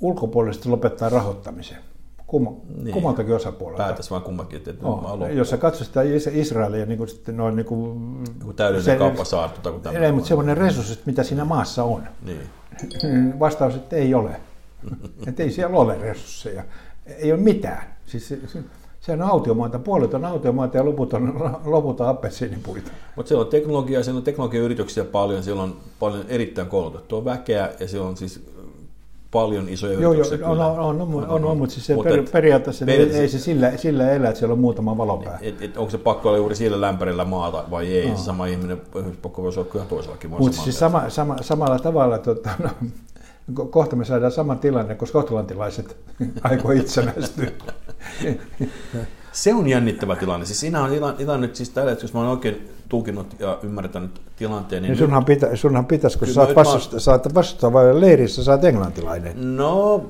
ulkopuolisesti 0.00 0.68
lopettaa 0.68 1.08
rahoittamisen. 1.08 1.78
Kumma, 2.26 2.52
niin. 2.82 2.94
kummaltakin 2.94 3.34
osapuolelta. 3.34 3.82
Päätäisi 3.82 4.10
vaan 4.10 4.22
kummakin. 4.22 4.56
Että 4.66 4.86
oh, 4.86 5.30
jos 5.32 5.50
sä 5.50 5.56
katsot 5.56 5.86
sitä 5.86 6.02
Israelia 6.32 6.86
niin 6.86 6.98
kuin 6.98 7.08
sitten 7.08 7.36
noin 7.36 7.56
niin 7.56 7.66
kuin... 7.66 8.14
Joku 8.40 8.52
täydellinen 8.52 8.94
se, 8.94 8.98
kauppasaarto. 8.98 9.70
Tai 9.70 9.96
ei, 9.96 10.04
ei 10.04 10.12
mutta 10.12 10.28
semmoinen 10.28 10.56
resurssit, 10.56 11.06
mitä 11.06 11.22
siinä 11.22 11.44
maassa 11.44 11.84
on. 11.84 12.02
Niin. 12.24 12.40
Vastaus, 13.40 13.74
että 13.74 13.96
ei 13.96 14.14
ole. 14.14 14.40
että 15.26 15.42
ei 15.42 15.50
siellä 15.50 15.76
ole 15.76 15.98
resursseja. 15.98 16.62
Ei 17.06 17.32
ole 17.32 17.40
mitään. 17.40 17.96
Siis 18.06 18.28
se, 18.28 18.38
se, 18.46 18.58
se 19.00 19.12
on 19.12 19.22
autiomaata, 19.22 19.78
puolet 19.78 20.14
on 20.14 20.24
autiomaata 20.24 20.76
ja 20.76 20.84
loput 20.84 21.12
on, 21.12 21.52
loput 21.64 22.00
on 22.00 22.08
appelsiinipuita. 22.08 22.90
Mutta 23.16 23.28
siellä 23.28 23.44
on 23.44 23.50
teknologiaa, 23.50 24.02
siellä 24.02 24.18
on 24.18 24.24
teknologiayrityksiä 24.24 25.04
paljon, 25.04 25.42
siellä 25.42 25.62
on 25.62 25.76
paljon 26.00 26.24
erittäin 26.28 26.68
koulutettua 26.68 27.24
väkeä 27.24 27.72
ja 27.80 27.88
siellä 27.88 28.08
on 28.08 28.16
siis 28.16 28.46
paljon 29.36 29.68
isoja 29.68 30.00
joo, 30.00 30.12
yrityksiä. 30.12 30.38
Joo, 30.38 30.52
on, 30.52 30.60
on, 30.60 30.78
on, 30.78 31.14
on, 31.14 31.28
on, 31.28 31.44
on, 31.44 31.58
mutta 31.58 31.74
siis 31.74 31.86
se 31.86 31.94
mutta 31.94 32.10
per, 32.10 32.24
periaatteessa 32.32 32.84
per, 32.84 33.00
ei, 33.00 33.28
se 33.28 33.38
sillä, 33.38 33.76
sillä 33.76 34.10
elä, 34.10 34.28
että 34.28 34.38
siellä 34.38 34.52
on 34.52 34.58
muutama 34.58 34.98
valopää. 34.98 35.38
Et, 35.42 35.62
et, 35.62 35.76
onko 35.76 35.90
se 35.90 35.98
pakko 35.98 36.28
olla 36.28 36.38
juuri 36.38 36.54
sillä 36.54 36.80
lämpärillä 36.80 37.24
maata 37.24 37.64
vai 37.70 37.96
ei? 37.96 38.10
No. 38.10 38.16
Se 38.16 38.22
sama 38.22 38.46
ihminen 38.46 38.80
pakko 39.22 39.42
voisi 39.42 39.60
olla 39.60 39.70
kyllä 39.70 39.84
toisellakin. 39.84 40.30
Mutta 40.30 40.62
siis 40.62 40.78
sama, 40.78 41.10
sama, 41.10 41.36
samalla 41.40 41.78
tavalla, 41.78 42.18
tota, 42.18 42.50
no, 42.62 42.70
kohta 43.70 43.96
me 43.96 44.04
saadaan 44.04 44.32
sama 44.32 44.54
tilanne, 44.54 44.94
kun 44.94 45.08
skotlantilaiset 45.08 45.96
aikoo 46.50 46.70
itsenäistyä. 46.70 47.50
Se 49.32 49.54
on 49.54 49.68
jännittävä 49.68 50.16
tilanne. 50.16 50.46
Siis 50.46 50.60
siinä 50.60 50.82
on 50.82 51.14
tilanne 51.16 51.46
nyt 51.46 51.56
siis 51.56 51.70
tällä, 51.70 51.92
että 51.92 52.04
jos 52.04 52.14
mä 52.14 52.20
olen 52.20 52.30
oikein 52.30 52.75
tulkinnut 52.88 53.36
ja 53.38 53.58
ymmärtänyt 53.62 54.20
tilanteen. 54.36 54.82
Niin, 54.82 54.90
niin 54.90 54.98
sunhan, 54.98 55.24
pitä, 55.24 55.56
sunhan 55.56 55.86
pitäisi, 55.86 56.18
kun 56.18 56.28
saat, 56.28 56.54
vastusta, 56.54 56.96
mä... 56.96 57.00
saat 57.00 57.34
vastustava 57.34 58.00
leirissä, 58.00 58.44
saat 58.44 58.64
englantilainen. 58.64 59.56
No, 59.56 60.04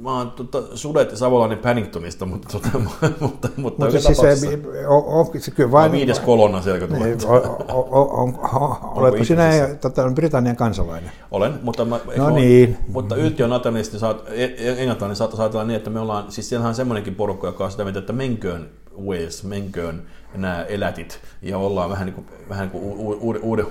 mä 0.00 0.16
oon 0.16 0.30
tota, 0.30 0.76
Sudet 0.76 1.16
Savolainen 1.16 1.58
Paddingtonista, 1.58 2.26
mutta, 2.26 2.48
tota, 2.52 2.68
mutta, 2.78 3.10
mutta, 3.20 3.48
mutta 3.56 3.90
siis 3.90 4.18
se, 4.18 4.58
on, 4.86 5.04
on, 5.06 5.26
se 5.38 5.50
kyllä 5.50 5.70
vain... 5.70 5.92
viides 5.92 6.20
kolonna 6.20 6.62
siellä, 6.62 6.86
kun 6.86 6.98
niin, 6.98 7.18
on, 7.26 7.42
on, 7.68 8.08
on, 8.12 8.38
Oletko 8.82 9.24
sinä 9.24 9.50
tota, 9.80 10.10
Britannian 10.14 10.56
kansalainen? 10.56 11.10
Olen, 11.30 11.54
mutta, 11.62 11.84
mä, 11.84 12.00
no 12.16 12.26
on, 12.26 12.34
niin. 12.34 12.78
mutta 12.88 13.16
yltiö 13.16 13.48
Natalista 13.48 13.98
saat, 13.98 14.24
e- 14.28 14.44
e- 14.44 14.74
englantilainen 14.78 15.16
saattaa 15.16 15.40
ajatella 15.40 15.64
niin, 15.64 15.76
että 15.76 15.90
me 15.90 16.00
ollaan, 16.00 16.32
siis 16.32 16.48
siellähän 16.48 16.68
on 16.68 16.74
semmoinenkin 16.74 17.14
porukka, 17.14 17.46
joka 17.46 17.64
on 17.64 17.70
sitä 17.70 17.84
mieltä, 17.84 17.98
että 17.98 18.12
menköön 18.12 18.68
Wales, 19.06 19.44
menköön 19.44 20.02
nämä 20.34 20.64
elätit 20.64 21.20
ja 21.42 21.58
ollaan 21.58 21.90
vähän 21.90 22.06
niin 22.06 22.14
kuin, 22.14 22.26
vähän 22.48 22.62
niin 22.62 22.70
kuin 22.70 22.84
uuden, 23.20 23.42
uuden 23.42 23.66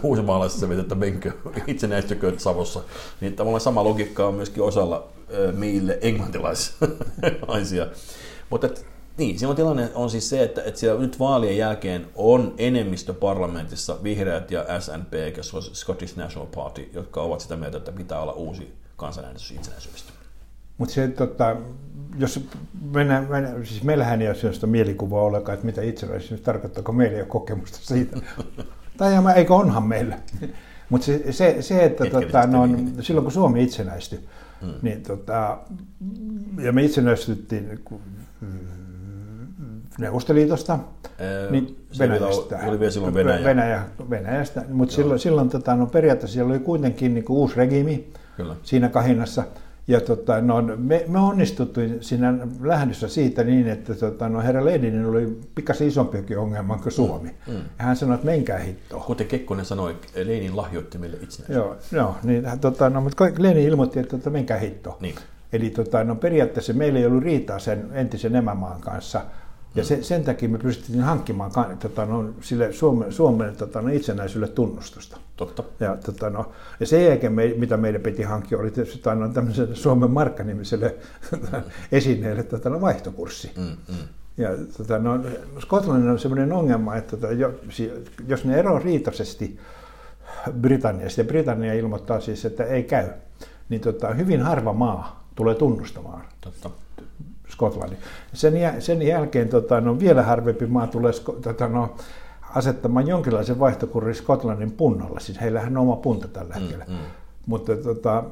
että 0.80 0.96
menkö 0.96 1.32
itsenäistykö 1.68 2.34
Savossa. 2.38 2.82
Niin 3.22 3.36
tavallaan 3.36 3.62
sama 3.62 3.84
logiikka 3.84 4.28
on 4.28 4.34
myöskin 4.34 4.64
osalla 4.64 5.08
meille 5.52 5.98
englantilaisia. 6.02 7.88
Mutta 8.50 8.70
niin, 9.18 9.40
silloin 9.40 9.56
tilanne 9.56 9.92
on 9.96 10.10
siis 10.10 10.30
se, 10.30 10.44
että, 10.44 10.64
että 10.64 10.80
siellä 10.80 11.02
nyt 11.02 11.20
vaalien 11.20 11.58
jälkeen 11.58 12.08
on 12.16 12.54
enemmistö 12.58 13.14
parlamentissa 13.14 14.04
vihreät 14.04 14.52
ja 14.52 14.66
SNP, 14.80 15.14
eli 15.14 15.34
Scottish 15.74 16.18
National 16.18 16.48
Party, 16.56 16.90
jotka 16.94 17.22
ovat 17.22 17.42
sitä 17.42 17.56
mieltä, 17.56 17.78
että 17.78 17.92
pitää 17.92 18.22
olla 18.22 18.34
uusi 18.34 18.74
kansanäänestys 18.96 19.52
itsenäisyydestä. 19.52 20.17
Mutta 20.78 20.94
se, 20.94 21.08
tota, 21.08 21.56
jos 22.18 22.48
mennään, 22.94 23.28
mennään, 23.30 23.66
siis 23.66 23.84
meillähän 23.84 24.22
ei 24.22 24.28
ole 24.28 24.36
sellaista 24.36 24.68
mielikuvaa 24.68 25.24
ollenkaan, 25.24 25.54
että 25.54 25.66
mitä 25.66 25.82
itsenäisyys 25.82 26.42
tarkoittaa, 26.42 26.94
meillä 26.94 27.16
ei 27.16 27.22
ole 27.22 27.30
kokemusta 27.30 27.78
siitä. 27.82 28.18
tai 28.98 29.14
eikö 29.36 29.54
onhan 29.54 29.84
meillä. 29.84 30.20
Mutta 30.90 31.06
se, 31.06 31.32
se, 31.32 31.58
se, 31.62 31.86
että 31.86 32.06
tota, 32.06 32.48
no, 32.48 32.70
silloin 33.02 33.26
kun 33.26 33.32
Suomi 33.32 33.64
itsenäistyi, 33.64 34.20
hmm. 34.62 34.74
niin, 34.82 35.04
tota, 35.04 35.58
ja 36.62 36.72
me 36.72 36.84
itsenäistyttiin 36.84 37.80
Neuvostoliitosta, 40.00 40.80
ee, 41.20 41.52
niin 41.52 41.86
Venäjästä. 42.00 42.60
Oli 42.68 42.80
vielä 42.80 42.92
silloin 42.92 43.14
Venäjä. 43.14 43.44
Venäjä 43.44 43.84
Venäjästä, 44.10 44.66
mutta 44.70 44.96
silloin, 44.96 45.20
silloin 45.20 45.50
tota, 45.50 45.76
no, 45.76 45.86
periaatteessa 45.86 46.34
siellä 46.34 46.52
oli 46.52 46.60
kuitenkin 46.60 47.14
niin 47.14 47.26
uusi 47.30 47.56
regiimi 47.56 48.08
Kyllä. 48.38 48.56
siinä 48.64 48.90
kahinassa– 48.90 49.44
ja 49.88 50.02
tota, 50.02 50.42
no, 50.42 50.62
me, 50.78 51.06
me 51.08 51.20
onnistuttu 51.20 51.82
siinä 52.02 52.38
lähdössä 52.62 53.08
siitä 53.08 53.44
niin, 53.44 53.68
että 53.68 53.96
tota, 53.96 54.30
no, 54.30 54.42
herra 54.42 54.66
Leidinen 54.66 55.06
oli 55.06 55.40
pikkasen 55.56 55.88
isompiakin 55.88 56.38
ongelma 56.38 56.78
kuin 56.78 56.92
Suomi. 56.92 57.30
Mm, 57.48 57.54
mm. 57.54 57.60
Ja 57.80 57.86
hän 57.86 57.96
sanoi, 57.96 58.16
että 58.16 58.26
menkää 58.26 58.60
hittoon. 58.60 59.04
Kuten 59.04 59.28
Kekkonen 59.28 59.66
sanoi, 59.66 59.96
Lenin 60.16 60.58
lahjoitti 60.58 60.98
meille 60.98 61.18
itsenäisyyttä. 61.22 61.96
Joo, 61.96 62.04
joo 62.04 62.16
niin, 62.24 62.44
tota, 62.62 62.90
no, 62.90 63.02
mutta 63.02 63.26
Lenin 63.38 63.68
ilmoitti, 63.68 64.00
että 64.00 64.18
tota, 64.18 64.30
menkää 64.30 64.58
hittoon. 64.58 64.98
Niin. 65.00 65.16
Eli 65.54 65.70
tota, 65.70 66.04
no, 66.04 66.16
periaatteessa 66.16 66.74
meillä 66.74 67.00
ei 67.00 67.06
ollut 67.06 67.24
riitaa 67.24 67.60
sen 67.60 67.90
entisen 67.94 68.36
emämaan 68.36 68.82
kanssa– 68.82 69.22
ja 69.78 69.84
se, 69.84 70.04
sen 70.04 70.24
takia 70.24 70.50
me 70.50 70.58
pystyttiin 70.58 71.02
hankkimaan 71.02 71.52
tota, 71.80 72.06
no, 72.06 72.26
sille 72.42 72.74
Suomen, 72.74 73.12
Suomen 73.12 73.56
tota, 73.56 73.82
no, 73.82 73.90
itsenäisyydelle 73.90 74.54
tunnustusta. 74.54 75.18
Totta. 75.36 75.64
Ja, 75.80 75.98
tota, 76.06 76.30
no, 76.30 76.52
ja 76.80 76.86
sen 76.86 77.06
jälkeen, 77.06 77.34
me, 77.34 77.54
mitä 77.58 77.78
meidän 77.78 78.02
piti 78.02 78.24
hankkia, 78.24 78.58
oli 78.58 78.72
tietysti 78.72 78.98
tota, 78.98 79.16
no, 79.16 79.30
tämmöiselle 79.30 79.76
Suomen 79.76 80.12
markkanimiselle 80.12 80.96
esineelle 81.92 82.44
tota, 82.44 82.70
no, 82.70 82.82
vaihtokurssi. 82.82 83.52
Mm, 83.58 83.64
mm. 83.64 84.08
Ja 84.38 84.50
tota, 84.78 85.00
no, 85.00 85.20
Skotlannin 85.60 86.10
on 86.10 86.20
sellainen 86.20 86.52
ongelma, 86.52 86.96
että 86.96 87.18
tota, 87.18 87.34
jos 88.28 88.46
ne 88.46 88.60
eroavat 88.60 88.84
riitaisesti 88.84 89.60
Britanniasta, 90.52 91.22
ja 91.22 91.26
Britannia 91.26 91.74
ilmoittaa 91.74 92.20
siis, 92.20 92.46
että 92.46 92.64
ei 92.64 92.84
käy, 92.84 93.10
niin 93.70 93.82
tota, 93.82 94.14
hyvin 94.14 94.42
harva 94.42 94.74
maa 94.74 95.30
tulee 95.36 95.56
tunnustamaan. 95.56 96.22
Totta. 96.42 96.70
Skotlannin. 97.50 98.00
Sen, 98.34 98.54
sen 98.80 99.02
jälkeen 99.02 99.50
tota, 99.50 99.82
no, 99.82 100.00
vielä 100.00 100.24
harvempi 100.24 100.66
maa 100.66 100.88
tulee 100.88 101.12
tota, 101.42 101.68
no, 101.68 101.96
asettamaan 102.56 103.08
jonkinlaisen 103.08 103.60
vaihtokurin 103.60 104.16
Skotlannin 104.16 104.72
punnalla. 104.72 105.20
Siis 105.20 105.42
heillähän 105.42 105.78
on 105.78 105.84
oma 105.84 105.96
punta 105.96 106.28
tällä 106.28 106.56
mm, 106.56 106.62
hetkellä. 106.62 106.86
Mm, 106.88 106.94
mm. 106.94 107.00
Mutta 107.46 107.76
tota, 107.76 108.24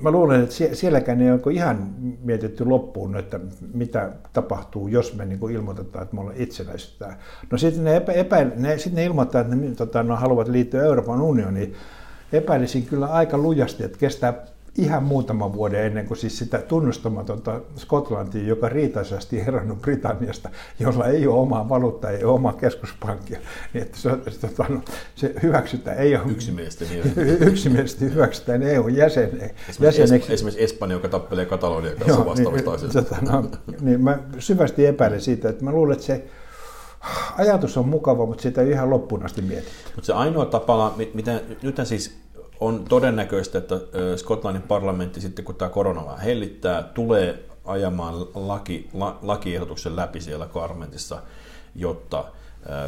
mä 0.00 0.10
luulen, 0.10 0.42
että 0.42 0.54
sielläkään 0.72 1.20
ei 1.20 1.30
ole 1.30 1.52
ihan 1.52 1.94
mietitty 2.22 2.64
loppuun, 2.64 3.16
että 3.16 3.40
mitä 3.74 4.12
tapahtuu, 4.32 4.88
jos 4.88 5.14
me 5.14 5.24
niin 5.24 5.50
ilmoitetaan, 5.50 6.02
että 6.02 6.14
me 6.14 6.20
ollaan 6.20 6.36
itsenäisyyttä. 6.36 7.16
No 7.50 7.58
sitten 7.58 7.84
ne, 7.84 7.96
epä, 7.96 8.12
epä, 8.12 8.46
ne, 8.56 8.78
sit 8.78 8.92
ne 8.92 9.04
ilmoittaa, 9.04 9.40
että 9.40 9.54
ne, 9.54 9.74
tota, 9.74 10.02
ne 10.02 10.14
haluavat 10.14 10.48
liittyä 10.48 10.82
Euroopan 10.82 11.20
unioniin. 11.20 11.74
Epäilisin 12.32 12.86
kyllä 12.86 13.06
aika 13.06 13.38
lujasti, 13.38 13.84
että 13.84 13.98
kestää 13.98 14.44
ihan 14.78 15.02
muutama 15.02 15.52
vuoden 15.52 15.84
ennen 15.84 16.06
kuin 16.06 16.18
siis 16.18 16.38
sitä 16.38 16.58
tunnustamatonta 16.58 17.60
Skotlantia, 17.76 18.44
joka 18.44 18.68
riitaisesti 18.68 19.40
eronnut 19.40 19.82
Britanniasta, 19.82 20.48
jolla 20.78 21.06
ei 21.06 21.26
ole 21.26 21.40
omaa 21.40 21.68
valuuttaa, 21.68 22.10
ei 22.10 22.24
ole 22.24 22.32
omaa 22.32 22.52
keskuspankkia, 22.52 23.38
niin 23.72 23.82
että 23.82 23.98
se, 23.98 24.10
se, 24.28 24.40
tota, 24.40 24.66
no, 24.68 24.80
se 25.14 25.34
hyväksytään, 25.42 25.98
ei 25.98 26.16
ole 26.16 26.24
yksimielisesti, 26.30 26.84
niin. 26.84 27.12
yksimielisesti 27.52 28.14
hyväksytään 28.14 28.62
EU-jäsen. 28.62 29.28
Esimerkiksi, 29.68 29.84
jäseneksi. 29.84 30.32
esimerkiksi 30.32 30.64
Espanja, 30.64 30.96
joka 30.96 31.08
tappelee 31.08 31.46
Katalonian 31.46 31.96
kanssa 31.96 32.26
vastaavasta 32.26 32.86
niin, 32.86 32.92
tota, 32.92 33.16
no, 33.20 33.44
niin 33.80 34.00
mä 34.00 34.18
syvästi 34.38 34.86
epäilen 34.86 35.20
siitä, 35.20 35.48
että 35.48 35.64
mä 35.64 35.72
luulen, 35.72 35.92
että 35.92 36.06
se 36.06 36.24
ajatus 37.38 37.76
on 37.76 37.88
mukava, 37.88 38.26
mutta 38.26 38.42
sitä 38.42 38.62
ei 38.62 38.70
ihan 38.70 38.90
loppuun 38.90 39.24
asti 39.24 39.42
mietitty. 39.42 39.90
Mutta 39.94 40.06
se 40.06 40.12
ainoa 40.12 40.44
tapa, 40.46 40.94
mitä 41.14 41.40
nyt 41.62 41.76
siis 41.84 42.18
on 42.60 42.84
todennäköistä, 42.88 43.58
että 43.58 43.74
Skotlannin 44.16 44.62
parlamentti 44.62 45.20
sitten 45.20 45.44
kun 45.44 45.54
tämä 45.54 45.68
korona 45.68 46.04
vähän 46.04 46.20
hellittää, 46.20 46.82
tulee 46.82 47.44
ajamaan 47.64 48.14
laki, 48.34 48.90
la, 48.94 49.18
lakiehdotuksen 49.22 49.96
läpi 49.96 50.20
siellä 50.20 50.46
parlamentissa, 50.46 51.22
jotta 51.74 52.24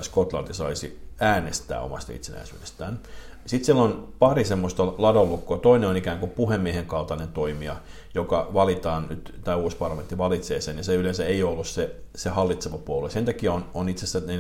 Skotlanti 0.03 0.55
saisi 0.55 1.01
äänestää 1.21 1.81
omasta 1.81 2.13
itsenäisyydestään. 2.13 3.01
Sitten 3.47 3.65
siellä 3.65 3.83
on 3.83 4.09
pari 4.19 4.45
semmoista 4.45 4.87
ladonlukkoa. 4.99 5.59
Toinen 5.59 5.89
on 5.89 5.97
ikään 5.97 6.19
kuin 6.19 6.31
puhemiehen 6.31 6.87
kaltainen 6.87 7.29
toimija, 7.29 7.77
joka 8.15 8.51
valitaan 8.55 9.07
nyt, 9.11 9.35
tämä 9.45 9.57
uusi 9.57 9.77
parlamentti 9.77 10.19
valitsee 10.19 10.61
sen, 10.61 10.77
ja 10.77 10.85
se 10.85 10.95
yleensä 10.95 11.25
ei 11.25 11.43
ollut 11.43 11.67
se, 11.67 11.97
se 12.15 12.31
hallitseva 12.31 12.79
puolue. 12.79 13.11
Sen 13.11 13.25
takia 13.25 13.53
on, 13.53 13.65
on 13.75 13.89
itse 13.89 14.05
asiassa 14.05 14.33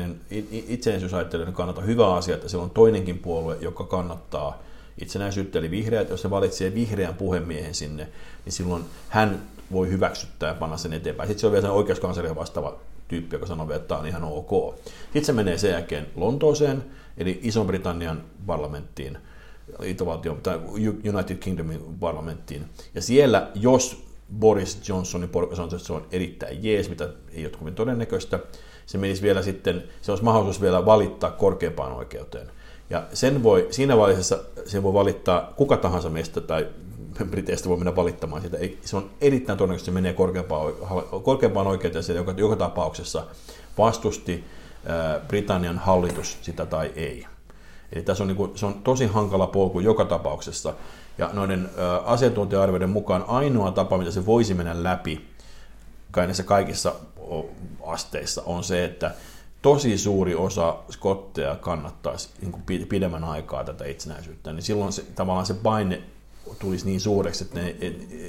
itsenäisyysajattelijoiden 0.51 1.55
kannalta 1.55 1.81
hyvä 1.81 2.15
asia, 2.15 2.35
että 2.35 2.49
siellä 2.49 2.65
on 2.65 2.71
toinenkin 2.71 3.19
puolue, 3.19 3.57
joka 3.61 3.85
kannattaa 3.85 4.59
itsenäisyyttä, 4.99 5.59
eli 5.59 5.71
vihreät, 5.71 6.11
jos 6.11 6.23
se 6.23 6.31
valitsee 6.31 6.75
vihreän 6.75 7.15
puhemiehen 7.15 7.75
sinne, 7.75 8.09
niin 8.45 8.53
silloin 8.53 8.85
hän 9.09 9.43
voi 9.73 9.89
hyväksyttää 9.89 10.49
ja 10.49 10.55
panna 10.55 10.77
sen 10.77 10.93
eteenpäin. 10.93 11.29
Sitten 11.29 11.41
se 11.41 11.47
on 11.47 11.53
vielä 11.53 11.63
sen 11.63 11.71
oikeuskanslerin 11.71 12.37
vastaava 12.37 12.79
tyyppi, 13.09 13.37
joka 13.37 13.47
sanoo, 13.47 13.73
että 13.73 13.89
tämä 13.89 14.01
on 14.01 14.07
ihan 14.07 14.25
ok. 14.25 14.75
Sitten 15.03 15.25
se 15.25 15.33
menee 15.33 15.59
sen 15.59 15.71
jälkeen 15.71 16.07
Lontooseen, 16.17 16.85
eli 17.19 17.41
Ison-Britannian 17.43 18.23
parlamenttiin, 18.47 19.19
tai 20.43 20.61
United 21.15 21.37
Kingdomin 21.37 21.81
parlamenttiin. 22.01 22.65
Ja 22.95 23.03
siellä, 23.03 23.51
jos 23.55 24.05
Boris 24.39 24.89
Johnsonin 24.89 25.29
porukka 25.29 25.57
sanoo, 25.57 25.71
että 25.75 25.87
se 25.87 25.93
on 25.93 26.07
erittäin 26.13 26.65
jees, 26.65 26.89
mitä 26.89 27.09
ei 27.33 27.45
ole 27.45 27.53
kovin 27.59 27.75
todennäköistä, 27.75 28.39
se 28.87 28.99
menisi 28.99 29.23
vielä 29.23 29.43
sitten, 29.43 29.85
se 30.03 30.13
olisi 30.13 30.25
mahdollisuus 30.25 30.61
vielä 30.61 30.87
valittaa 30.87 31.31
korkeampaan 31.31 31.93
oikeuteen. 31.93 32.47
Ja 32.91 33.07
sen 33.13 33.43
voi, 33.43 33.69
siinä 33.71 33.97
vaiheessa 33.97 34.39
sen 34.67 34.83
voi 34.83 34.93
valittaa 34.93 35.53
kuka 35.57 35.77
tahansa 35.77 36.11
meistä 36.11 36.41
tai 36.41 36.69
Briteistä 37.31 37.69
voi 37.69 37.77
mennä 37.77 37.97
valittamaan 37.97 38.43
sitä. 38.43 38.57
Se 38.85 38.97
on 38.97 39.11
erittäin 39.21 39.59
todennäköisesti, 39.59 39.91
se 39.91 39.95
menee 39.95 40.13
korkeampaan, 40.13 40.73
korkeampaan 41.23 41.67
oikeuteen, 41.67 42.05
se 42.05 42.13
joka, 42.13 42.35
joka 42.37 42.57
tapauksessa 42.57 43.27
vastusti 43.79 44.45
Britannian 45.29 45.79
hallitus 45.79 46.39
sitä 46.43 46.67
tai 46.67 46.93
ei. 46.97 47.27
Eli 47.93 48.03
tässä 48.03 48.25
on, 48.25 48.29
niin 48.29 48.37
kuin, 48.37 48.59
se 48.59 48.67
on 48.67 48.75
tosi 48.75 49.07
hankala 49.07 49.47
polku 49.47 49.81
joka 49.81 50.05
tapauksessa. 50.05 50.75
Ja 51.19 51.31
noiden 51.33 51.71
asiantuntija-arvioiden 52.05 52.91
mukaan 52.91 53.25
ainoa 53.29 53.71
tapa, 53.73 53.99
mitä 53.99 54.11
se 54.11 54.27
voisi 54.27 54.55
mennä 54.55 54.83
läpi 54.83 55.29
kai 56.11 56.27
näissä 56.27 56.43
kaikissa 56.43 56.95
asteissa, 57.87 58.43
on 58.47 58.65
se, 58.65 58.85
että 58.85 59.15
tosi 59.63 59.99
suuri 59.99 60.35
osa 60.35 60.77
skotteja 60.91 61.57
kannattaisi 61.57 62.29
niin 62.41 62.53
kuin 62.53 62.63
pidemmän 62.89 63.25
aikaa 63.25 63.65
tätä 63.65 63.85
itsenäisyyttä, 63.85 64.53
niin 64.53 64.63
silloin 64.63 64.93
se, 64.93 65.03
tavallaan 65.15 65.47
se 65.47 65.55
paine 65.55 66.03
tulisi 66.59 66.87
niin 66.87 67.01
suureksi, 67.01 67.45
että 67.45 67.61
ne, 67.61 67.77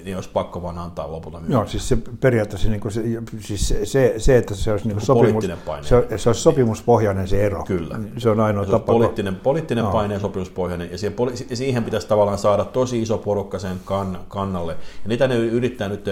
ne 0.05 0.15
olisi 0.15 0.29
pakko 0.29 0.61
vaan 0.61 0.77
antaa 0.77 1.11
lopulta 1.11 1.37
myöhemmin. 1.37 1.53
Joo, 1.53 1.67
siis 1.67 1.89
se 1.89 1.97
periaatteessa 2.19 2.69
niin 2.69 2.81
kuin 2.81 2.91
se, 2.91 3.03
siis 3.39 3.75
se, 3.83 4.13
se, 4.17 4.37
että 4.37 4.55
se 4.55 4.71
olisi 4.71 4.87
niin 4.87 4.95
kuin 4.95 5.05
sopimus, 5.05 5.45
paine. 5.65 5.87
Se, 5.87 6.17
se 6.17 6.29
olisi 6.29 6.41
sopimuspohjainen 6.41 7.27
se 7.27 7.45
ero. 7.45 7.63
Kyllä. 7.63 7.99
Se 8.17 8.29
on 8.29 8.39
ainoa 8.39 8.65
se 8.65 8.71
tapa. 8.71 8.93
Poliittinen, 8.93 9.35
poliittinen 9.35 9.83
no. 9.83 9.91
paine 9.91 10.13
ja 10.13 10.19
sopimuspohjainen, 10.19 10.91
ja 10.91 10.97
siihen, 10.97 11.15
siihen 11.53 11.83
pitäisi 11.83 12.07
tavallaan 12.07 12.37
saada 12.37 12.65
tosi 12.65 13.01
iso 13.01 13.17
porukka 13.17 13.59
sen 13.59 13.77
kann, 13.85 14.19
kannalle. 14.27 14.73
Ja 14.73 15.09
niitä 15.09 15.27
ne 15.27 15.35
yrittää 15.35 15.89
nyt 15.89 16.09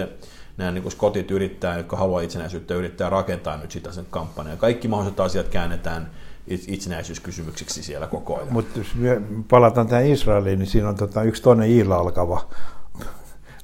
nämä 0.56 0.70
niin 0.70 0.90
skotit 0.90 1.30
yrittää, 1.30 1.76
jotka 1.76 1.96
haluaa 1.96 2.20
itsenäisyyttä, 2.20 2.74
yrittää 2.74 3.10
rakentaa 3.10 3.56
nyt 3.56 3.70
sitä 3.70 3.92
sen 3.92 4.06
kampanjaa. 4.10 4.56
Kaikki 4.56 4.88
mahdolliset 4.88 5.20
asiat 5.20 5.48
käännetään 5.48 6.10
itsenäisyyskysymyksiksi 6.46 7.82
siellä 7.82 8.06
koko 8.06 8.36
ajan. 8.36 8.52
Mutta 8.52 8.78
jos 8.78 8.94
me 8.94 9.20
palataan 9.48 9.86
tähän 9.86 10.06
Israeliin, 10.06 10.58
niin 10.58 10.66
siinä 10.66 10.88
on 10.88 10.96
tota 10.96 11.22
yksi 11.22 11.42
toinen 11.42 11.70
iillä 11.70 11.96
alkava 11.96 12.48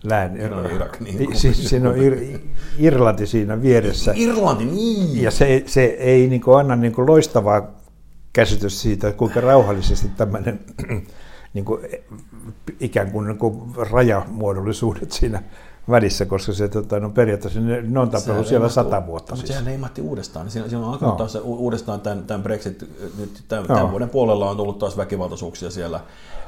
lään. 0.02 0.36
Siinä 0.36 0.56
on 0.56 0.70
Irak, 0.70 1.00
niin 1.00 1.36
siis 1.36 1.68
siinä 1.68 1.90
on 1.90 1.96
Ir- 1.96 2.38
Irlanti 2.78 3.26
siinä 3.26 3.62
vieressä. 3.62 4.12
Irlanti, 4.14 4.64
niin! 4.64 5.22
Ja 5.22 5.30
se, 5.30 5.62
se 5.66 5.84
ei 5.84 6.28
niin 6.28 6.40
kuin 6.40 6.58
anna 6.58 6.76
niin 6.76 6.92
kuin 6.92 7.06
loistavaa 7.06 7.70
käsitys 8.32 8.82
siitä, 8.82 9.12
kuinka 9.12 9.40
rauhallisesti 9.40 10.08
tämmöinen 10.16 10.60
niin 11.56 11.64
kuin, 11.64 11.86
ikään 12.80 13.10
kuin, 13.10 13.26
niin 13.26 13.38
kuin 13.38 13.62
rajamuodollisuudet 13.90 15.12
siinä 15.12 15.42
välissä, 15.90 16.26
koska 16.26 16.52
se 16.52 16.68
tota, 16.68 17.00
no 17.00 17.10
periaatteessa 17.10 17.60
ne, 17.60 17.82
ne 17.82 18.00
on 18.00 18.10
tapellut 18.10 18.46
siellä 18.46 18.68
sata 18.68 19.06
vuotta. 19.06 19.32
Mutta 19.32 19.36
siis. 19.36 19.48
sehän 19.48 19.64
leimatti 19.64 20.00
uudestaan. 20.00 20.46
Niin 20.46 20.52
siinä, 20.52 20.68
siinä 20.68 20.86
on 20.86 20.92
alkanut 20.92 21.14
no. 21.14 21.18
taas 21.18 21.38
uudestaan 21.44 22.00
tämän, 22.00 22.24
tämän 22.24 22.42
Brexit, 22.42 22.80
nyt 23.18 23.44
tämän, 23.48 23.64
no. 23.68 23.74
tämän 23.74 23.90
vuoden 23.90 24.08
puolella 24.08 24.50
on 24.50 24.56
tullut 24.56 24.78
taas 24.78 24.96
väkivaltaisuuksia 24.96 25.70
siellä. 25.70 26.00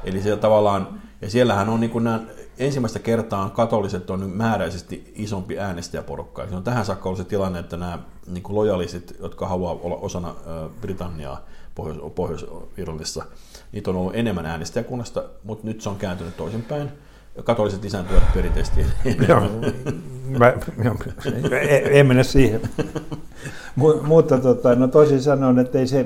Eli 0.03 0.21
siellä 0.21 0.41
tavallaan, 0.41 1.01
ja 1.21 1.29
siellähän 1.29 1.69
on 1.69 1.79
niin 1.79 1.91
kuin 1.91 2.03
nämä, 2.03 2.19
ensimmäistä 2.59 2.99
kertaa 2.99 3.49
katoliset 3.49 4.09
on 4.09 4.29
määräisesti 4.29 5.13
isompi 5.15 5.59
äänestäjäporukka. 5.59 6.47
Se 6.47 6.55
on 6.55 6.63
tähän 6.63 6.85
saakka 6.85 7.09
ollut 7.09 7.17
se 7.17 7.29
tilanne, 7.29 7.59
että 7.59 7.77
nämä 7.77 7.99
niin 8.27 8.43
kuin 8.43 8.55
lojalisit, 8.55 9.15
jotka 9.19 9.47
haluaa 9.47 9.79
olla 9.83 9.95
osana 9.95 10.35
Britanniaa 10.81 11.41
Pohjois- 11.75 12.13
Pohjois-Irlannissa, 12.15 13.25
niitä 13.71 13.89
on 13.89 13.97
ollut 13.97 14.15
enemmän 14.15 14.45
äänestäjäkunnasta, 14.45 15.23
mutta 15.43 15.67
nyt 15.67 15.81
se 15.81 15.89
on 15.89 15.95
kääntynyt 15.95 16.37
toisinpäin 16.37 16.91
katoliset 17.43 17.83
lisääntyvät 17.83 18.23
perinteisesti 18.33 18.85
mä, 20.39 20.53
en 21.91 22.07
mene 22.07 22.23
siihen. 22.23 22.61
mutta 24.03 24.37
tota, 24.37 24.75
no 24.75 24.87
toisin 24.87 25.21
sanoen, 25.21 25.59
että 25.59 25.79
ei 25.79 25.87
se, 25.87 26.05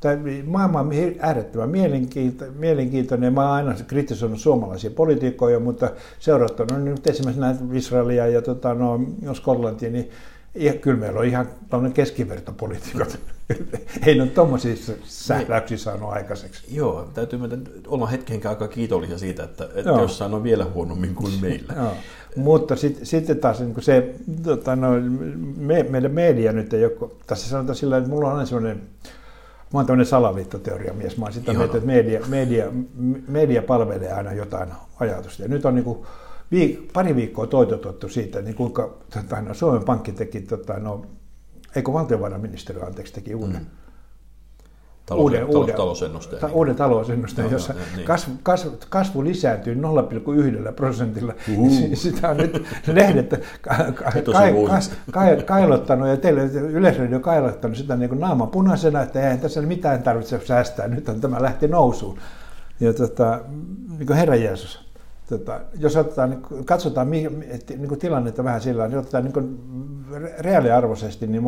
tämä 0.00 0.16
maailma 0.46 0.80
on 0.80 0.90
äärettömän 1.18 1.70
mielenkiinto, 1.70 2.44
mielenkiintoinen. 2.58 3.34
Mä 3.34 3.42
oon 3.42 3.50
aina 3.50 3.74
kritisoinut 3.86 4.38
suomalaisia 4.38 4.90
politiikkoja, 4.90 5.60
mutta 5.60 5.90
seurattuna 6.18 6.78
no, 6.78 6.84
nyt 6.84 7.06
esimerkiksi 7.06 7.40
näitä 7.40 7.60
Israelia 7.72 8.26
ja 8.26 8.42
tota, 8.42 8.74
no, 8.74 9.00
Skotlantia, 9.34 9.90
niin 9.90 10.10
ja 10.54 10.72
kyllä 10.72 11.00
meillä 11.00 11.20
on 11.20 11.26
ihan 11.26 11.48
tämmöinen 11.70 11.92
keskivertopolitiikot. 11.92 13.18
Ei 14.06 14.20
ole 14.20 14.28
tuommoisia 14.28 14.74
sähläyksiä 15.04 15.78
saanut 15.78 16.10
aikaiseksi. 16.12 16.76
Joo, 16.76 17.10
täytyy 17.14 17.38
olla 17.86 18.06
hetken 18.06 18.40
aika 18.46 18.68
kiitollisia 18.68 19.18
siitä, 19.18 19.44
että, 19.44 19.68
että 19.74 19.90
jossain 19.90 20.34
on 20.34 20.42
vielä 20.42 20.64
huonommin 20.64 21.14
kuin 21.14 21.32
meillä. 21.40 21.74
Joo. 21.76 21.92
Mutta 22.36 22.76
sitten 22.76 23.06
sit 23.06 23.40
taas 23.40 23.60
niin 23.60 23.82
se, 23.82 24.14
tota, 24.42 24.76
no, 24.76 24.88
me, 25.56 25.82
meidän 25.82 26.12
media 26.12 26.52
nyt 26.52 26.74
ei 26.74 26.84
ole, 26.84 27.10
tässä 27.26 27.48
sanotaan 27.48 27.76
sillä 27.76 27.96
että 27.96 28.10
mulla 28.10 28.28
on 28.28 28.34
aina 28.34 28.46
sellainen, 28.46 28.82
mä 29.72 29.78
oon 29.78 29.86
tämmöinen 29.86 30.06
salaliittoteoriamies, 30.06 31.16
mä 31.16 31.24
oon 31.24 31.32
sitä 31.32 31.52
mieltä, 31.52 31.76
että 31.76 31.86
media, 31.86 32.20
media, 32.28 32.66
media 33.28 33.62
palvelee 33.62 34.12
aina 34.12 34.32
jotain 34.32 34.68
ajatusta. 35.00 35.42
Ja 35.42 35.48
nyt 35.48 35.64
on 35.64 35.74
niin 35.74 35.84
kuin, 35.84 35.98
viik- 36.54 36.90
pari 36.92 37.16
viikkoa 37.16 37.46
toitotettu 37.46 38.08
siitä, 38.08 38.42
niin 38.42 38.54
kuinka 38.54 38.98
tota, 39.14 39.40
no, 39.40 39.54
Suomen 39.54 39.84
Pankki 39.84 40.12
teki, 40.12 40.40
tota, 40.40 40.78
no, 40.78 41.06
eikö 41.76 41.92
valtiovarainministeriö 41.92 42.84
anteeksi 42.84 43.14
teki 43.14 43.34
uuden, 43.34 43.56
mm. 43.56 43.66
Talous, 45.06 45.22
uuden, 45.22 45.40
talous, 45.40 45.56
uuden, 45.56 45.74
talousennusteen. 45.74 46.40
Ta, 46.40 46.48
uuden 46.52 46.76
talousennusteen, 46.76 47.50
jossa 47.50 47.72
no, 47.72 47.78
niin. 47.96 48.06
kasvu, 48.06 48.32
kasvu, 48.42 48.70
kasvu 48.88 49.24
lisääntyy 49.24 49.74
0,1 49.74 50.72
prosentilla. 50.72 51.34
Uhuh. 51.56 51.72
Sitä 51.94 52.30
on 52.30 52.36
nyt 52.36 52.66
lehdet 52.86 53.30
ka, 53.60 53.74
ka, 53.74 53.92
ka, 53.94 54.12
ka, 55.12 55.20
kailottanut 55.46 56.08
ja 56.08 56.16
teille 56.16 56.42
yleisradio 56.44 57.20
kailottanut 57.20 57.76
sitä 57.76 57.96
niin 57.96 58.08
kuin 58.08 58.20
naama 58.20 58.46
punaisena, 58.46 59.02
että 59.02 59.22
eihän 59.22 59.40
tässä 59.40 59.62
mitään 59.62 60.02
tarvitse 60.02 60.40
säästää, 60.44 60.88
nyt 60.88 61.08
on 61.08 61.20
tämä 61.20 61.42
lähti 61.42 61.68
nousuun. 61.68 62.18
Ja 62.80 62.92
tota, 62.92 63.40
niin 63.98 64.06
kuin 64.06 64.16
Herra 64.16 64.36
Jeesus, 64.36 64.83
tota, 65.28 65.60
jos 65.78 65.96
otetaan, 65.96 66.30
niin 66.30 66.64
katsotaan 66.64 67.10
niin 67.10 67.88
kuin 67.88 67.98
tilannetta 67.98 68.44
vähän 68.44 68.60
sillä 68.60 68.88
niin 68.88 68.98
otetaan 68.98 69.24
niin 69.24 69.58
reaaliarvoisesti, 70.38 71.26
niin 71.26 71.42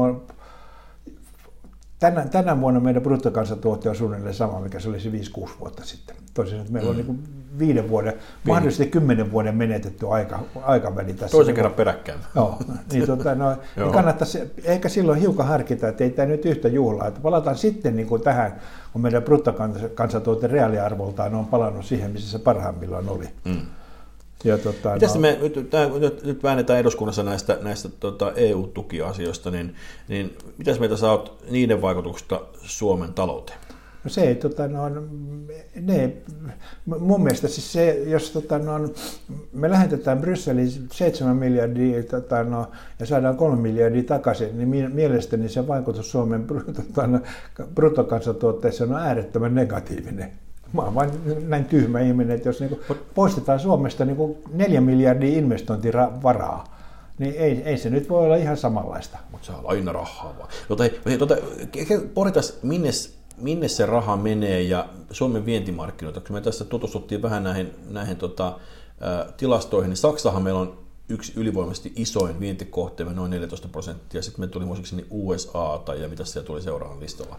tänä, 1.98 2.26
tänä 2.26 2.60
vuonna 2.60 2.80
meidän 2.80 3.02
bruttokansantuote 3.02 3.88
on 3.88 3.96
suunnilleen 3.96 4.34
sama, 4.34 4.60
mikä 4.60 4.80
se 4.80 4.88
olisi 4.88 5.30
5-6 5.38 5.50
vuotta 5.60 5.84
sitten. 5.84 6.16
Toisin 6.34 6.60
että 6.60 6.72
meillä 6.72 6.92
mm. 6.92 7.00
on 7.00 7.06
niin 7.06 7.45
viiden 7.58 7.88
vuoden, 7.88 8.12
Pieni. 8.12 8.26
mahdollisesti 8.46 8.86
kymmenen 8.86 9.32
vuoden 9.32 9.56
menetetty 9.56 10.08
aika, 10.08 10.40
aikaväli 10.62 11.12
tässä. 11.12 11.36
Toisen 11.36 11.54
kerran 11.54 11.74
peräkkäin. 11.74 12.18
Joo, 12.34 12.58
niin, 12.92 13.06
tota, 13.06 13.34
no, 13.34 13.56
niin 13.76 13.92
kannattaisi 13.92 14.38
ehkä 14.64 14.88
silloin 14.88 15.20
hiukan 15.20 15.46
harkita, 15.46 15.88
että 15.88 16.04
ei 16.04 16.10
tämä 16.10 16.26
nyt 16.26 16.44
yhtä 16.44 16.68
juhlaa. 16.68 17.06
Että 17.08 17.20
palataan 17.20 17.56
sitten 17.56 17.96
niin 17.96 18.08
kuin 18.08 18.22
tähän, 18.22 18.60
kun 18.92 19.02
meidän 19.02 19.22
bruttokansantuote 19.22 20.46
reaaliarvoltaan 20.46 21.34
on 21.34 21.46
palannut 21.46 21.84
siihen, 21.84 22.10
missä 22.10 22.30
se 22.30 22.38
parhaimmillaan 22.38 23.08
oli. 23.08 23.28
Mm. 23.44 23.60
Ja, 24.44 24.58
tota, 24.58 24.92
Mitäs 24.92 25.14
no... 25.14 25.20
me 25.20 25.38
nyt, 25.40 25.70
tää, 25.70 25.88
nyt, 25.88 26.24
nyt 26.24 26.42
väännetään 26.42 26.78
eduskunnassa 26.78 27.22
näistä, 27.22 27.58
näistä 27.62 27.88
tota, 27.88 28.32
EU-tukiasioista, 28.32 29.50
niin, 29.50 29.74
niin 30.08 30.36
mitäs 30.58 30.80
meitä 30.80 30.96
saat 30.96 31.32
niiden 31.50 31.82
vaikutuksesta 31.82 32.40
Suomen 32.62 33.14
talouteen? 33.14 33.58
No 34.06 34.10
se 34.10 34.20
ei, 34.20 34.34
tota, 34.34 34.68
no, 34.68 34.88
ne, 35.80 36.12
mun 36.86 37.22
mielestä 37.22 37.48
siis 37.48 37.72
se, 37.72 38.02
jos 38.06 38.30
tota, 38.30 38.58
no, 38.58 38.72
me 39.52 39.70
lähetetään 39.70 40.18
Brysseliin 40.18 40.70
7 40.92 41.36
miljardia 41.36 42.02
tota, 42.02 42.44
no, 42.44 42.70
ja 43.00 43.06
saadaan 43.06 43.36
3 43.36 43.62
miljardia 43.62 44.02
takaisin, 44.02 44.70
niin 44.70 44.92
mielestäni 44.94 45.48
se 45.48 45.66
vaikutus 45.66 46.10
Suomen 46.10 46.46
tota, 46.46 47.06
no, 47.06 47.20
bruttokansantuotteeseen 47.74 48.90
on 48.92 49.00
äärettömän 49.00 49.54
negatiivinen. 49.54 50.32
Mä 50.72 50.82
oon 50.82 50.94
vain 50.94 51.10
näin 51.48 51.64
tyhmä 51.64 52.00
ihminen, 52.00 52.36
että 52.36 52.48
jos 52.48 52.60
niinku 52.60 52.80
poistetaan 53.14 53.60
Suomesta 53.60 54.04
niinku 54.04 54.38
4 54.52 54.80
miljardia 54.80 55.38
investointivaraa, 55.38 56.64
niin 57.18 57.34
ei, 57.38 57.62
ei 57.62 57.78
se 57.78 57.90
nyt 57.90 58.08
voi 58.08 58.24
olla 58.24 58.36
ihan 58.36 58.56
samanlaista. 58.56 59.18
Mutta 59.30 59.46
se 59.46 59.52
on 59.52 59.64
aina 59.64 59.92
rahaa 59.92 60.34
vaan. 60.38 60.48
Jota, 60.68 60.84
jota, 61.06 61.36
pohditaan, 62.14 62.46
minne 62.62 62.90
minne 63.38 63.68
se 63.68 63.86
raha 63.86 64.16
menee 64.16 64.62
ja 64.62 64.88
Suomen 65.10 65.46
vientimarkkinoita, 65.46 66.20
kun 66.20 66.36
me 66.36 66.40
tässä 66.40 66.64
tutustuttiin 66.64 67.22
vähän 67.22 67.44
näihin, 67.44 67.70
näihin 67.90 68.16
tota, 68.16 68.58
tilastoihin, 69.36 69.88
niin 69.88 69.96
Saksahan 69.96 70.42
meillä 70.42 70.60
on 70.60 70.78
yksi 71.08 71.32
ylivoimaisesti 71.36 71.92
isoin 71.96 72.40
vientikohteemme, 72.40 73.14
noin 73.14 73.30
14 73.30 73.68
prosenttia. 73.68 74.22
Sitten 74.22 74.40
me 74.40 74.46
tuli 74.46 74.64
muistaakseni 74.64 75.06
USA, 75.10 75.82
tai 75.84 76.02
ja 76.02 76.08
mitä 76.08 76.24
siellä 76.24 76.46
tuli 76.46 76.62
seuraavan 76.62 77.00
listalla. 77.00 77.36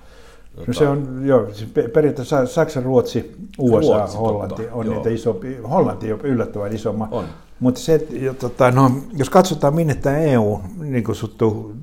Tota... 0.56 0.68
No 0.68 0.74
se 0.74 0.88
on, 0.88 1.22
joo, 1.26 1.54
siis 1.54 1.70
periaatteessa 1.94 2.46
Saksa, 2.46 2.82
Ruotsi, 2.82 3.36
USA, 3.60 3.98
Ruotsi, 3.98 4.18
Hollanti 4.18 4.56
totta, 4.56 4.74
on 4.76 4.86
joo. 4.86 4.96
niitä 4.96 5.10
isompi, 5.10 5.58
Hollanti 5.70 6.14
on 6.14 6.22
yllättävän 6.22 6.76
isomma. 6.76 7.08
On. 7.12 7.26
Mutta 7.60 7.82
se, 7.82 8.08
tota, 8.40 8.72
no, 8.72 8.92
jos 9.14 9.30
katsotaan 9.30 9.76
minne 9.76 9.96
tämä 9.96 10.18
EU, 10.18 10.60
niin 10.78 11.04
kutsuttu, 11.04 11.76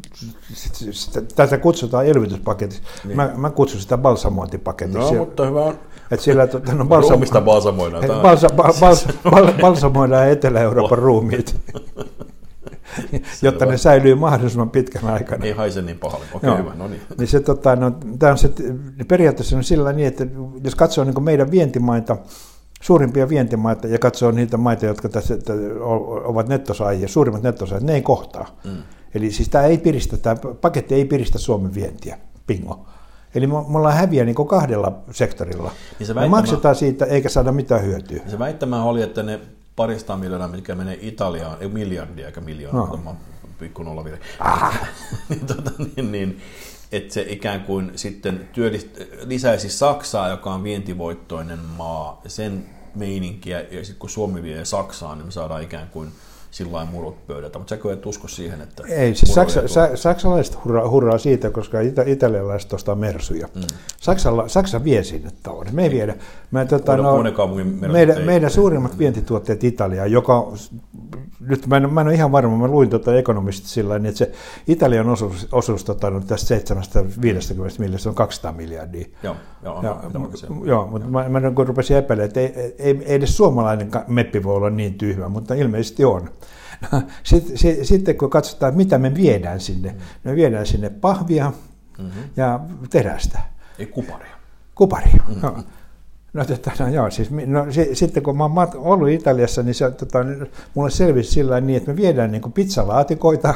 tätä 1.34 1.58
kutsutaan 1.58 2.06
elvytyspaketiksi, 2.06 2.82
niin. 3.04 3.16
mä, 3.16 3.30
mä 3.36 3.50
kutsun 3.50 3.80
sitä 3.80 3.98
balsamointipaketiksi. 3.98 4.98
No, 4.98 5.08
siellä, 5.08 5.24
mutta 5.24 5.46
hyvä 5.46 5.64
on. 5.64 5.78
Et 6.10 6.20
siellä, 6.20 6.46
tota, 6.46 6.74
no, 6.74 6.84
balsam, 6.84 7.10
Ruumista 7.10 7.40
balsamoidaan. 7.40 8.22
Balsa, 8.22 8.48
balsa, 8.80 9.08
bal, 9.30 9.52
balsamoidaan 9.60 10.28
Etelä-Euroopan 10.28 10.98
ruumiit. 10.98 11.56
jotta 13.42 13.66
ne 13.66 13.76
säilyy 13.76 14.14
mahdollisimman 14.14 14.70
pitkän 14.70 15.04
aikana. 15.04 15.44
Ei 15.44 15.52
haise 15.52 15.82
niin 15.82 15.98
pahalle. 15.98 16.26
Okei, 16.34 16.50
okay, 16.50 16.62
hyvä. 16.62 16.74
No 16.74 16.88
niin. 16.88 17.00
niin 17.18 17.28
se, 17.28 17.40
tota, 17.40 17.76
no, 17.76 17.92
tämä 18.18 18.32
on 18.32 18.38
se, 18.38 18.50
periaatteessa 19.08 19.56
on 19.56 19.64
sillä 19.64 19.92
niin, 19.92 20.08
että 20.08 20.26
jos 20.64 20.74
katsoo 20.74 21.04
niin 21.04 21.22
meidän 21.22 21.50
vientimaita, 21.50 22.16
suurimpia 22.82 23.28
vientimaita 23.28 23.88
ja 23.88 23.98
katsoo 23.98 24.30
niitä 24.30 24.56
maita, 24.56 24.86
jotka 24.86 25.08
tässä 25.08 25.38
ovat 26.24 26.48
nettosaajia, 26.48 27.08
suurimmat 27.08 27.42
nettosaajat, 27.42 27.84
ne 27.84 27.94
ei 27.94 28.02
kohtaa. 28.02 28.58
Mm. 28.64 28.82
Eli 29.14 29.32
siis 29.32 29.48
tämä 29.48 29.64
ei 29.64 29.78
piristä, 29.78 30.16
tämä 30.16 30.36
paketti 30.60 30.94
ei 30.94 31.04
piristä 31.04 31.38
Suomen 31.38 31.74
vientiä, 31.74 32.18
pingo. 32.46 32.86
Eli 33.34 33.46
me, 33.46 33.54
ollaan 33.56 33.94
häviä 33.94 34.24
niin 34.24 34.34
kahdella 34.48 34.92
sektorilla. 35.10 35.70
Niin 35.98 36.06
se 36.06 36.14
väittämä, 36.14 36.36
me 36.36 36.40
maksetaan 36.40 36.74
siitä 36.74 37.04
eikä 37.04 37.28
saada 37.28 37.52
mitään 37.52 37.82
hyötyä. 37.82 38.20
Se 38.26 38.38
väittämä 38.38 38.84
oli, 38.84 39.02
että 39.02 39.22
ne 39.22 39.40
parista 39.76 40.16
miljoonaa, 40.16 40.48
mikä 40.48 40.74
menee 40.74 40.98
Italiaan, 41.00 41.56
ei 41.60 41.68
miljardia 41.68 42.26
eikä 42.26 42.40
miljoonaa, 42.40 42.98
no. 43.04 43.16
pikku 43.58 43.82
nolla. 43.82 44.04
Ah. 44.40 44.88
niin, 45.28 45.46
tota, 45.46 45.70
niin, 45.96 46.12
niin, 46.12 46.40
että 46.92 47.14
se 47.14 47.26
ikään 47.28 47.60
kuin 47.60 47.92
sitten 47.96 48.48
työllist, 48.52 48.88
lisäisi 49.24 49.68
Saksaa, 49.68 50.28
joka 50.28 50.54
on 50.54 50.62
vientivoittoinen 50.62 51.58
maa, 51.58 52.20
sen 52.26 52.66
meininkiä, 52.94 53.60
ja 53.60 53.84
sitten 53.84 53.98
kun 53.98 54.10
Suomi 54.10 54.42
vie 54.42 54.64
Saksaan, 54.64 55.18
niin 55.18 55.26
me 55.26 55.32
saadaan 55.32 55.62
ikään 55.62 55.88
kuin 55.88 56.12
sillä 56.54 56.84
murut 56.84 57.26
pöydältä, 57.26 57.58
mutta 57.58 57.70
säkö 57.70 57.92
et 57.92 58.06
usko 58.06 58.28
siihen, 58.28 58.60
että... 58.60 58.82
Ei, 58.88 59.14
siis 59.14 59.34
Saksa, 59.34 59.68
sa, 59.68 59.96
saksalaiset 59.96 60.64
hurraa, 60.64 60.88
hurraa 60.88 61.18
siitä, 61.18 61.50
koska 61.50 61.80
ita, 61.80 62.02
italialaiset 62.06 62.72
ostaa 62.72 62.94
mersuja. 62.94 63.48
Mm. 63.54 63.62
Saksalla, 64.00 64.48
Saksa 64.48 64.84
vie 64.84 65.02
sinne 65.02 65.30
talouden. 65.42 65.74
Me 65.74 65.82
ei 65.82 65.90
viedä. 65.90 66.14
Me, 66.50 66.64
tota, 66.64 66.96
no, 66.96 67.22
meidän, 67.92 68.22
meidän 68.22 68.50
suurimmat 68.50 68.98
vientituotteet 68.98 69.64
Italia, 69.64 70.06
joka 70.06 70.52
nyt 71.40 71.66
mä 71.66 71.76
en, 71.76 71.92
mä 71.92 72.00
en 72.00 72.06
ole 72.06 72.14
ihan 72.14 72.32
varma, 72.32 72.56
mä 72.56 72.68
luin 72.68 72.90
tuota 72.90 73.16
ekonomista 73.16 73.68
sillä 73.68 73.98
niin 73.98 74.06
että 74.06 74.18
se 74.18 74.32
Italian 74.66 75.08
osuus, 75.08 75.48
osuus 75.52 75.84
tota, 75.84 76.10
no, 76.10 76.20
tästä 76.20 76.48
750 76.48 77.78
miljardista 77.78 78.08
on 78.08 78.14
200 78.14 78.52
miljardia. 78.52 79.06
Joo, 79.22 79.36
joo, 79.62 79.82
ja, 79.82 80.00
joo 80.64 80.86
mutta 80.86 81.08
mä, 81.08 81.28
mä 81.28 81.40
rupesin 81.66 81.96
epäilemään, 81.96 82.28
että 82.28 82.40
ei, 82.40 82.74
ei, 82.78 83.02
ei 83.04 83.14
edes 83.14 83.36
suomalainen 83.36 83.90
meppi 84.06 84.42
voi 84.42 84.56
olla 84.56 84.70
niin 84.70 84.94
tyhmä, 84.94 85.28
mutta 85.28 85.54
ilmeisesti 85.54 86.04
on. 86.04 86.30
Sitten, 87.22 87.86
sitten 87.86 88.16
kun 88.16 88.30
katsotaan, 88.30 88.76
mitä 88.76 88.98
me 88.98 89.14
viedään 89.14 89.60
sinne, 89.60 89.90
mm. 89.90 89.98
me 90.24 90.36
viedään 90.36 90.66
sinne 90.66 90.90
pahvia 90.90 91.52
mm-hmm. 91.98 92.22
ja 92.36 92.60
terästä. 92.90 93.40
Ei 93.78 93.86
kuparia. 93.86 94.36
Kuparia, 94.74 95.24
mm-hmm. 95.28 95.64
No, 96.32 96.44
tota, 96.44 96.70
no 96.78 96.88
joo, 96.88 97.10
siis, 97.10 97.30
no, 97.30 97.72
si, 97.72 97.94
sitten 97.94 98.22
kun 98.22 98.36
mä 98.36 98.44
oon 98.44 98.68
ollut 98.74 99.08
Italiassa, 99.08 99.62
niin 99.62 99.74
se, 99.74 99.90
tota, 99.90 100.18
mulle 100.74 100.90
selvisi 100.90 101.30
sillä 101.30 101.60
niin, 101.60 101.76
että 101.76 101.90
me 101.90 101.96
viedään 101.96 102.32
niin 102.32 102.52
pizzalaatikoita, 102.52 103.54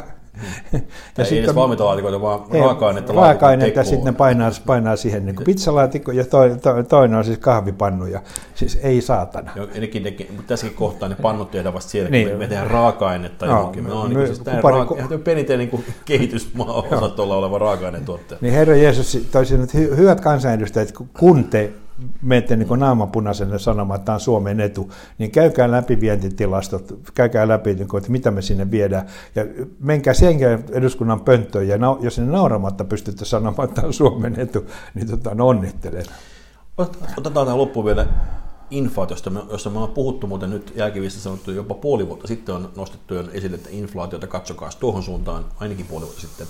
ja 0.73 0.79
ei 1.19 1.25
sitten, 1.25 1.45
edes 1.45 1.55
valmintalaatikoita, 1.55 2.21
vaan 2.21 2.41
raaka-ainetta 2.51 3.13
Raaka-ainetta 3.13 3.85
sitten 3.85 4.05
ne 4.05 4.13
painaa, 4.13 4.51
painaa 4.67 4.97
siihen 4.97 5.27
niin 5.27 5.37
pizzalaatikko 5.45 6.13
ja 6.13 6.25
to, 6.25 6.39
to, 6.63 6.83
toinen 6.83 7.19
on 7.19 7.25
siis 7.25 7.39
kahvipannuja. 7.39 8.23
Siis 8.55 8.79
ei 8.83 9.01
saatana. 9.01 9.53
Joo, 9.57 9.69
ennenkin, 9.75 10.03
ne, 10.03 10.11
mutta 10.11 10.49
tässäkin 10.49 10.77
kohtaa 10.77 11.09
ne 11.09 11.15
pannut 11.23 11.51
tehdään 11.51 11.75
vasta 11.75 11.91
siellä, 11.91 12.11
niin. 12.11 12.29
kun 12.29 12.39
me 12.39 12.47
tehdään 12.47 12.71
raaka-ainetta 12.71 13.47
no, 13.47 13.53
johonkin. 13.53 13.85
No, 13.85 14.09
niin, 14.09 14.27
siis 14.27 14.39
tämä 14.39 14.61
raaka, 14.61 14.95
ihan 14.95 15.21
perinteinen 15.25 15.69
niin 15.73 15.85
kehitysmaa 16.05 16.73
osastolla 16.73 17.37
oleva 17.37 17.59
raaka-ainetuottaja. 17.59 18.39
Niin 18.41 18.55
Herra 18.55 18.77
Jeesus 18.77 19.29
toisin, 19.33 19.63
että 19.63 19.79
hyvät 19.79 20.21
kansanedustajat, 20.21 20.93
kun 21.19 21.45
te 21.45 21.73
menette 22.23 22.57
niin 22.57 22.69
naamapunaiselle 22.77 23.59
sanomaan, 23.59 23.99
että 23.99 24.05
tämä 24.05 24.15
on 24.15 24.21
Suomen 24.21 24.61
etu, 24.61 24.93
niin 25.19 25.31
käykää 25.31 25.71
läpi 25.71 26.01
vientitilastot, 26.01 26.99
käykää 27.15 27.49
läpi, 27.49 27.75
niin 27.75 27.89
kuin, 27.89 27.99
että 27.99 28.13
mitä 28.13 28.31
me 28.31 28.43
sinne 28.43 28.71
viedään, 28.71 29.07
ja 29.35 29.45
menkää 29.81 30.15
sen 30.15 30.37
eduskunnan 30.73 31.21
pönttöön, 31.21 31.69
ja 31.69 31.79
jos 32.01 32.15
sinne 32.15 32.33
nauramatta 32.33 32.85
pystytte 32.85 33.25
sanomaan, 33.25 33.69
että 33.69 33.75
tämä 33.75 33.87
on 33.87 33.95
Suomen 33.95 34.41
etu, 34.41 34.67
niin 34.95 35.09
tota, 35.09 35.35
no 35.35 35.49
onnittelen. 35.49 36.05
Otetaan 37.17 37.47
tähän 37.47 37.59
loppuun 37.59 37.87
vielä 37.87 38.07
inflaatiosta, 38.71 39.31
josta 39.51 39.71
me 39.71 39.79
ollaan 39.79 39.95
puhuttu 39.95 40.27
muuten 40.27 40.51
nyt 40.51 40.73
jälkivistä 40.77 41.21
sanottu 41.21 41.51
jopa 41.51 41.75
puoli 41.75 42.09
vuotta 42.09 42.27
sitten 42.27 42.55
on 42.55 42.71
nostettu 42.77 43.15
esille, 43.33 43.57
että 43.57 43.69
inflaatiota 43.73 44.27
katsokaa 44.27 44.71
tuohon 44.81 45.03
suuntaan 45.03 45.45
ainakin 45.61 45.87
puoli 45.87 46.05
vuotta 46.05 46.21
sitten 46.21 46.47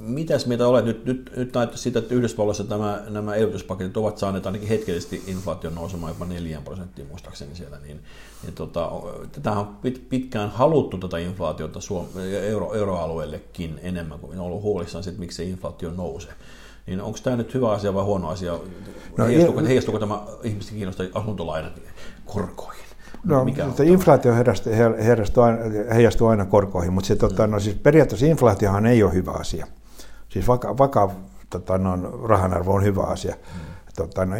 mitäs 0.00 0.46
mieltä 0.46 0.68
olet 0.68 0.84
nyt, 0.84 1.04
nyt, 1.04 1.32
nyt 1.36 1.54
näyttää 1.54 1.78
sitä, 1.78 1.98
että 1.98 2.14
Yhdysvalloissa 2.14 2.64
tämä, 2.64 3.02
nämä 3.08 3.34
elvytyspaketit 3.34 3.96
ovat 3.96 4.18
saaneet 4.18 4.46
ainakin 4.46 4.68
hetkellisesti 4.68 5.22
inflaation 5.26 5.74
nousemaan 5.74 6.10
jopa 6.10 6.24
4 6.24 6.60
prosenttia 6.64 7.04
muistaakseni 7.08 7.54
siellä, 7.54 7.78
niin, 7.78 8.00
niin 8.42 8.54
tota, 8.54 8.90
tätä 9.32 9.52
on 9.52 9.66
pit, 9.66 10.08
pitkään 10.08 10.50
haluttu 10.50 10.98
tätä 10.98 11.18
inflaatiota 11.18 11.80
Suom- 11.80 12.06
euro, 12.42 12.74
euroalueellekin 12.74 13.80
enemmän 13.82 14.18
kuin 14.18 14.38
on 14.38 14.46
ollut 14.46 14.62
huolissaan 14.62 15.04
siitä, 15.04 15.18
miksi 15.18 15.36
se 15.36 15.44
inflaatio 15.44 15.90
nousee. 15.90 16.32
Niin 16.86 17.00
onko 17.00 17.18
tämä 17.22 17.36
nyt 17.36 17.54
hyvä 17.54 17.70
asia 17.70 17.94
vai 17.94 18.04
huono 18.04 18.28
asia? 18.28 18.58
No, 19.16 19.26
heijastuuko, 19.26 19.60
heijastuuko 19.60 19.98
tämä 19.98 20.22
ihmisten 20.42 20.76
kiinnostaa 20.76 21.06
asuntolainan 21.14 21.72
korkoihin? 22.26 22.84
No, 23.24 23.44
Mikä 23.44 23.66
mutta 23.66 23.82
inflaatio 23.82 24.32
heijastuu 25.94 26.26
aina 26.26 26.44
korkoihin, 26.44 26.92
mutta 26.92 27.08
se, 27.08 27.16
tota, 27.16 27.46
no, 27.46 27.60
siis 27.60 27.76
periaatteessa 27.76 28.26
inflaatiohan 28.26 28.86
ei 28.86 29.02
ole 29.02 29.12
hyvä 29.12 29.30
asia. 29.30 29.66
Siis 30.28 30.48
vaka, 30.48 30.78
vaka 30.78 31.10
tota, 31.50 31.78
no, 31.78 31.96
rahan 32.26 32.54
arvo 32.54 32.74
on 32.74 32.84
hyvä 32.84 33.02
asia. 33.02 33.34
Mm. 33.34 33.68
Tota, 33.96 34.26
no, 34.26 34.36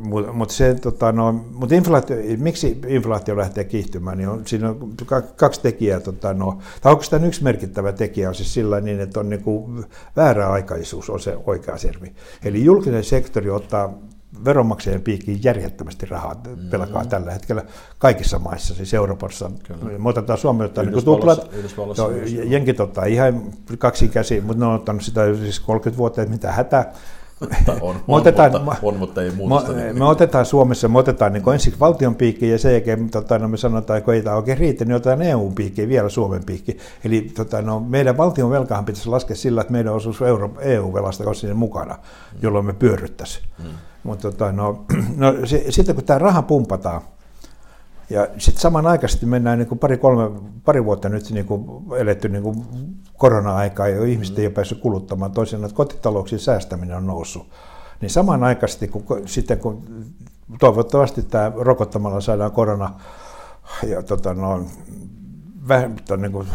mutta 0.00 0.32
mut 0.32 0.50
se, 0.50 0.74
tota, 0.74 1.12
no, 1.12 1.32
mut 1.32 1.72
inflaatio, 1.72 2.16
miksi 2.36 2.80
inflaatio 2.88 3.36
lähtee 3.36 3.64
kiihtymään, 3.64 4.18
niin 4.18 4.28
on, 4.28 4.46
siinä 4.46 4.70
on 4.70 4.94
kaksi 5.36 5.60
tekijää. 5.60 6.00
Tota, 6.00 6.34
no, 6.34 6.58
tai 6.80 6.92
oikeastaan 6.92 7.24
yksi 7.24 7.44
merkittävä 7.44 7.92
tekijä 7.92 8.28
on 8.28 8.34
siis 8.34 8.54
sillä 8.54 8.80
niin, 8.80 9.00
että 9.00 9.20
on 9.20 9.28
niin 9.28 9.42
kuin 9.42 9.84
väärä 10.16 10.50
aikaisuus 10.50 11.10
on 11.10 11.20
se 11.20 11.38
oikea 11.46 11.78
servi. 11.78 12.14
Eli 12.44 12.64
julkinen 12.64 13.04
sektori 13.04 13.50
ottaa 13.50 13.98
veronmaksajien 14.44 15.02
piikkiin 15.02 15.40
järjettömästi 15.44 16.06
rahaa 16.06 16.34
mm-hmm. 16.34 16.70
pelakaa 16.70 17.04
tällä 17.04 17.32
hetkellä 17.32 17.64
kaikissa 17.98 18.38
maissa, 18.38 18.74
siis 18.74 18.94
Euroopassa. 18.94 19.50
Kyllä. 19.62 19.98
Me 19.98 20.08
otetaan 20.08 20.38
Suomi 20.38 20.64
ottaa 20.64 20.84
niin 20.84 21.04
tuplat, 21.04 21.50
no, 21.98 22.10
jenkit 22.44 22.80
ottaa 22.80 23.04
ihan 23.04 23.42
kaksi 23.78 24.08
käsiä, 24.08 24.42
mutta 24.42 24.60
ne 24.60 24.66
on 24.66 24.74
ottanut 24.74 25.02
sitä 25.02 25.34
siis 25.34 25.60
30 25.60 25.98
vuotta, 25.98 26.22
että 26.22 26.34
mitä 26.34 26.52
hätä. 26.52 26.92
on, 27.80 27.96
on, 28.08 28.20
otetaan, 28.20 28.52
mutta, 28.52 28.76
on, 28.82 28.96
mutta 28.96 29.22
ei 29.22 29.30
muuta. 29.30 29.72
Me, 29.72 29.92
me, 29.92 30.04
otetaan 30.04 30.46
Suomessa, 30.46 30.88
me 30.88 30.98
otetaan 30.98 31.32
niin 31.32 31.52
ensiksi 31.52 31.80
valtion 31.80 32.14
piikki 32.14 32.48
ja 32.48 32.58
sen 32.58 32.72
jälkeen 32.72 33.10
tota, 33.10 33.38
no 33.38 33.48
me 33.48 33.56
sanotaan, 33.56 33.98
että 33.98 34.04
kun 34.04 34.14
ei 34.14 34.22
tämä 34.22 34.36
oikein 34.36 34.58
riitä, 34.58 34.84
niin 34.84 34.94
otetaan 34.94 35.22
EU 35.22 35.52
piikki 35.54 35.88
vielä 35.88 36.08
Suomen 36.08 36.44
piikki. 36.44 36.78
Eli 37.04 37.20
tota, 37.20 37.62
no, 37.62 37.80
meidän 37.80 38.16
valtion 38.16 38.50
velkahan 38.50 38.84
pitäisi 38.84 39.08
laskea 39.08 39.36
sillä, 39.36 39.60
että 39.60 39.72
meidän 39.72 39.94
osuus 39.94 40.20
EU-velasta 40.60 41.24
olisi 41.26 41.40
siinä 41.40 41.54
mukana, 41.54 41.98
jolloin 42.42 42.66
me 42.66 42.72
pyörryttäisiin. 42.72 43.44
Mm. 43.58 43.68
Mutta 44.02 44.30
tota, 44.30 44.52
no, 44.52 44.84
no, 45.16 45.34
sitten 45.70 45.94
kun 45.94 46.04
tämä 46.04 46.18
raha 46.18 46.42
pumpataan, 46.42 47.02
ja 48.10 48.28
sitten 48.38 48.60
samanaikaisesti 48.60 49.26
mennään 49.26 49.58
niin 49.58 49.68
kuin 49.68 49.78
pari, 49.78 49.98
kolme, 49.98 50.40
pari 50.64 50.84
vuotta 50.84 51.08
nyt 51.08 51.30
niin 51.30 51.46
kuin 51.46 51.64
eletty 51.98 52.28
niin 52.28 52.42
kuin 52.42 52.64
korona-aikaa 53.16 53.88
ja 53.88 54.04
ihmiset 54.04 54.38
ei 54.38 54.46
ole 54.46 54.54
päässyt 54.54 54.80
kuluttamaan. 54.80 55.32
Toisin 55.32 55.64
että 55.64 55.76
kotitalouksien 55.76 56.40
säästäminen 56.40 56.96
on 56.96 57.06
noussut. 57.06 57.50
Niin 58.00 58.10
samanaikaisesti, 58.10 58.88
kun, 58.88 59.04
sitten 59.26 59.58
kun 59.58 59.82
toivottavasti 60.60 61.22
tämä 61.22 61.52
rokottamalla 61.56 62.20
saadaan 62.20 62.52
korona 62.52 62.90
ja 63.86 64.02
tota, 64.02 64.34
no, 64.34 64.64
vähän, 65.68 65.96
niin 66.16 66.32
kuin, 66.32 66.48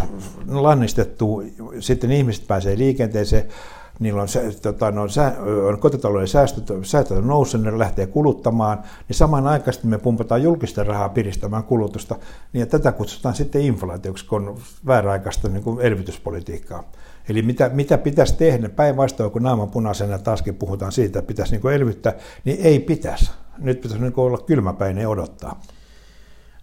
lannistettu, 0.47 1.43
sitten 1.79 2.11
ihmiset 2.11 2.47
pääsee 2.47 2.77
liikenteeseen, 2.77 3.47
niillä 3.99 4.21
on, 4.21 4.27
tota, 4.61 4.91
no, 4.91 5.07
sä, 5.07 5.33
on 5.67 5.79
kotitalouden 5.79 6.27
säästöt, 6.27 6.67
säästöt 6.83 7.17
on 7.17 7.27
noussut, 7.27 7.61
ne 7.61 7.79
lähtee 7.79 8.07
kuluttamaan, 8.07 8.83
niin 9.07 9.15
samanaikaisesti 9.15 9.87
me 9.87 9.97
pumpataan 9.97 10.43
julkista 10.43 10.83
rahaa 10.83 11.09
piristämään 11.09 11.63
kulutusta, 11.63 12.15
niin 12.53 12.59
ja 12.59 12.65
tätä 12.65 12.91
kutsutaan 12.91 13.35
sitten 13.35 13.61
inflaatioksi, 13.61 14.25
kun 14.25 14.47
on 14.47 14.57
vääräaikaista 14.87 15.49
niin 15.49 15.63
kuin 15.63 15.81
elvytyspolitiikkaa. 15.81 16.83
Eli 17.29 17.41
mitä, 17.41 17.69
mitä 17.69 17.97
pitäisi 17.97 18.35
tehdä, 18.35 18.69
päinvastoin 18.69 19.31
kun 19.31 19.43
naaman 19.43 19.69
punaisena 19.69 20.19
taaskin 20.19 20.55
puhutaan 20.55 20.91
siitä, 20.91 21.19
että 21.19 21.27
pitäisi 21.27 21.57
niin 21.57 21.73
elvyttää, 21.73 22.13
niin 22.45 22.57
ei 22.61 22.79
pitäisi. 22.79 23.31
Nyt 23.57 23.81
pitäisi 23.81 24.03
niin 24.03 24.13
olla 24.15 24.37
kylmäpäin 24.37 24.97
ja 24.97 25.09
odottaa. 25.09 25.61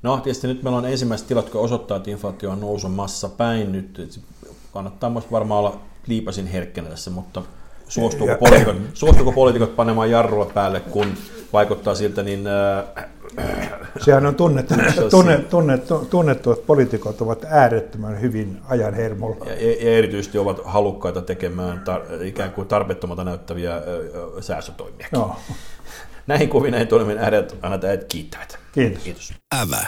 No 0.02 0.16
tietysti 0.16 0.46
nyt 0.46 0.62
meillä 0.62 0.78
on 0.78 0.86
ensimmäiset 0.86 1.26
tilat, 1.26 1.44
jotka 1.44 1.58
osoittaa, 1.58 1.96
että 1.96 2.10
inflaatio 2.10 2.50
on 2.50 2.60
nousemassa 2.60 3.28
päin 3.28 3.72
nyt. 3.72 4.20
Kannattaa 4.72 5.14
varmaan 5.30 5.60
olla 5.60 5.80
liipasin 6.06 6.46
herkkänä 6.46 6.88
tässä, 6.88 7.10
mutta 7.10 7.42
suostuuko 7.88 8.34
poliitikot, 8.34 8.76
suostuuko 8.94 9.32
poliitikot 9.32 9.76
panemaan 9.76 10.10
jarrua 10.10 10.50
päälle, 10.54 10.80
kun 10.80 11.06
vaikuttaa 11.52 11.94
siltä, 11.94 12.22
niin... 12.22 12.46
Äh, 12.46 13.04
Sehän 14.00 14.26
on 14.26 14.34
tunnettu, 14.34 14.74
tunne, 15.10 15.38
tunnettu, 15.38 16.06
tunnettu, 16.10 16.52
että 16.52 16.66
poliitikot 16.66 17.20
ovat 17.20 17.44
äärettömän 17.48 18.20
hyvin 18.20 18.60
ajan 18.68 18.94
hermolla. 18.94 19.46
Ja, 19.46 19.54
ja 19.54 19.98
erityisesti 19.98 20.38
ovat 20.38 20.60
halukkaita 20.64 21.22
tekemään 21.22 21.80
tar, 21.80 22.02
ikään 22.22 22.52
kuin 22.52 22.68
tarpeettomalta 22.68 23.24
näyttäviä 23.24 23.82
säästötoimia. 24.40 25.08
No. 25.12 25.36
Näihin 26.26 26.48
kuvin 26.48 26.70
näihin 26.70 26.88
toimin 26.88 27.18
ääret, 27.18 27.56
annat 27.62 27.84
äijät 27.84 28.04
kiittävät. 28.04 28.58
Kiitos. 28.72 29.02
Kiitos. 29.02 29.32
Ävä. 29.62 29.86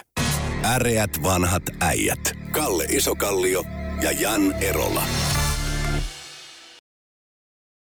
Äreät 0.75 1.11
vanhat 1.23 1.63
äijät. 1.81 2.33
Kalle 2.51 2.85
Isokallio 2.89 3.63
ja 4.03 4.13
Jan 4.13 4.53
Erola. 4.53 5.03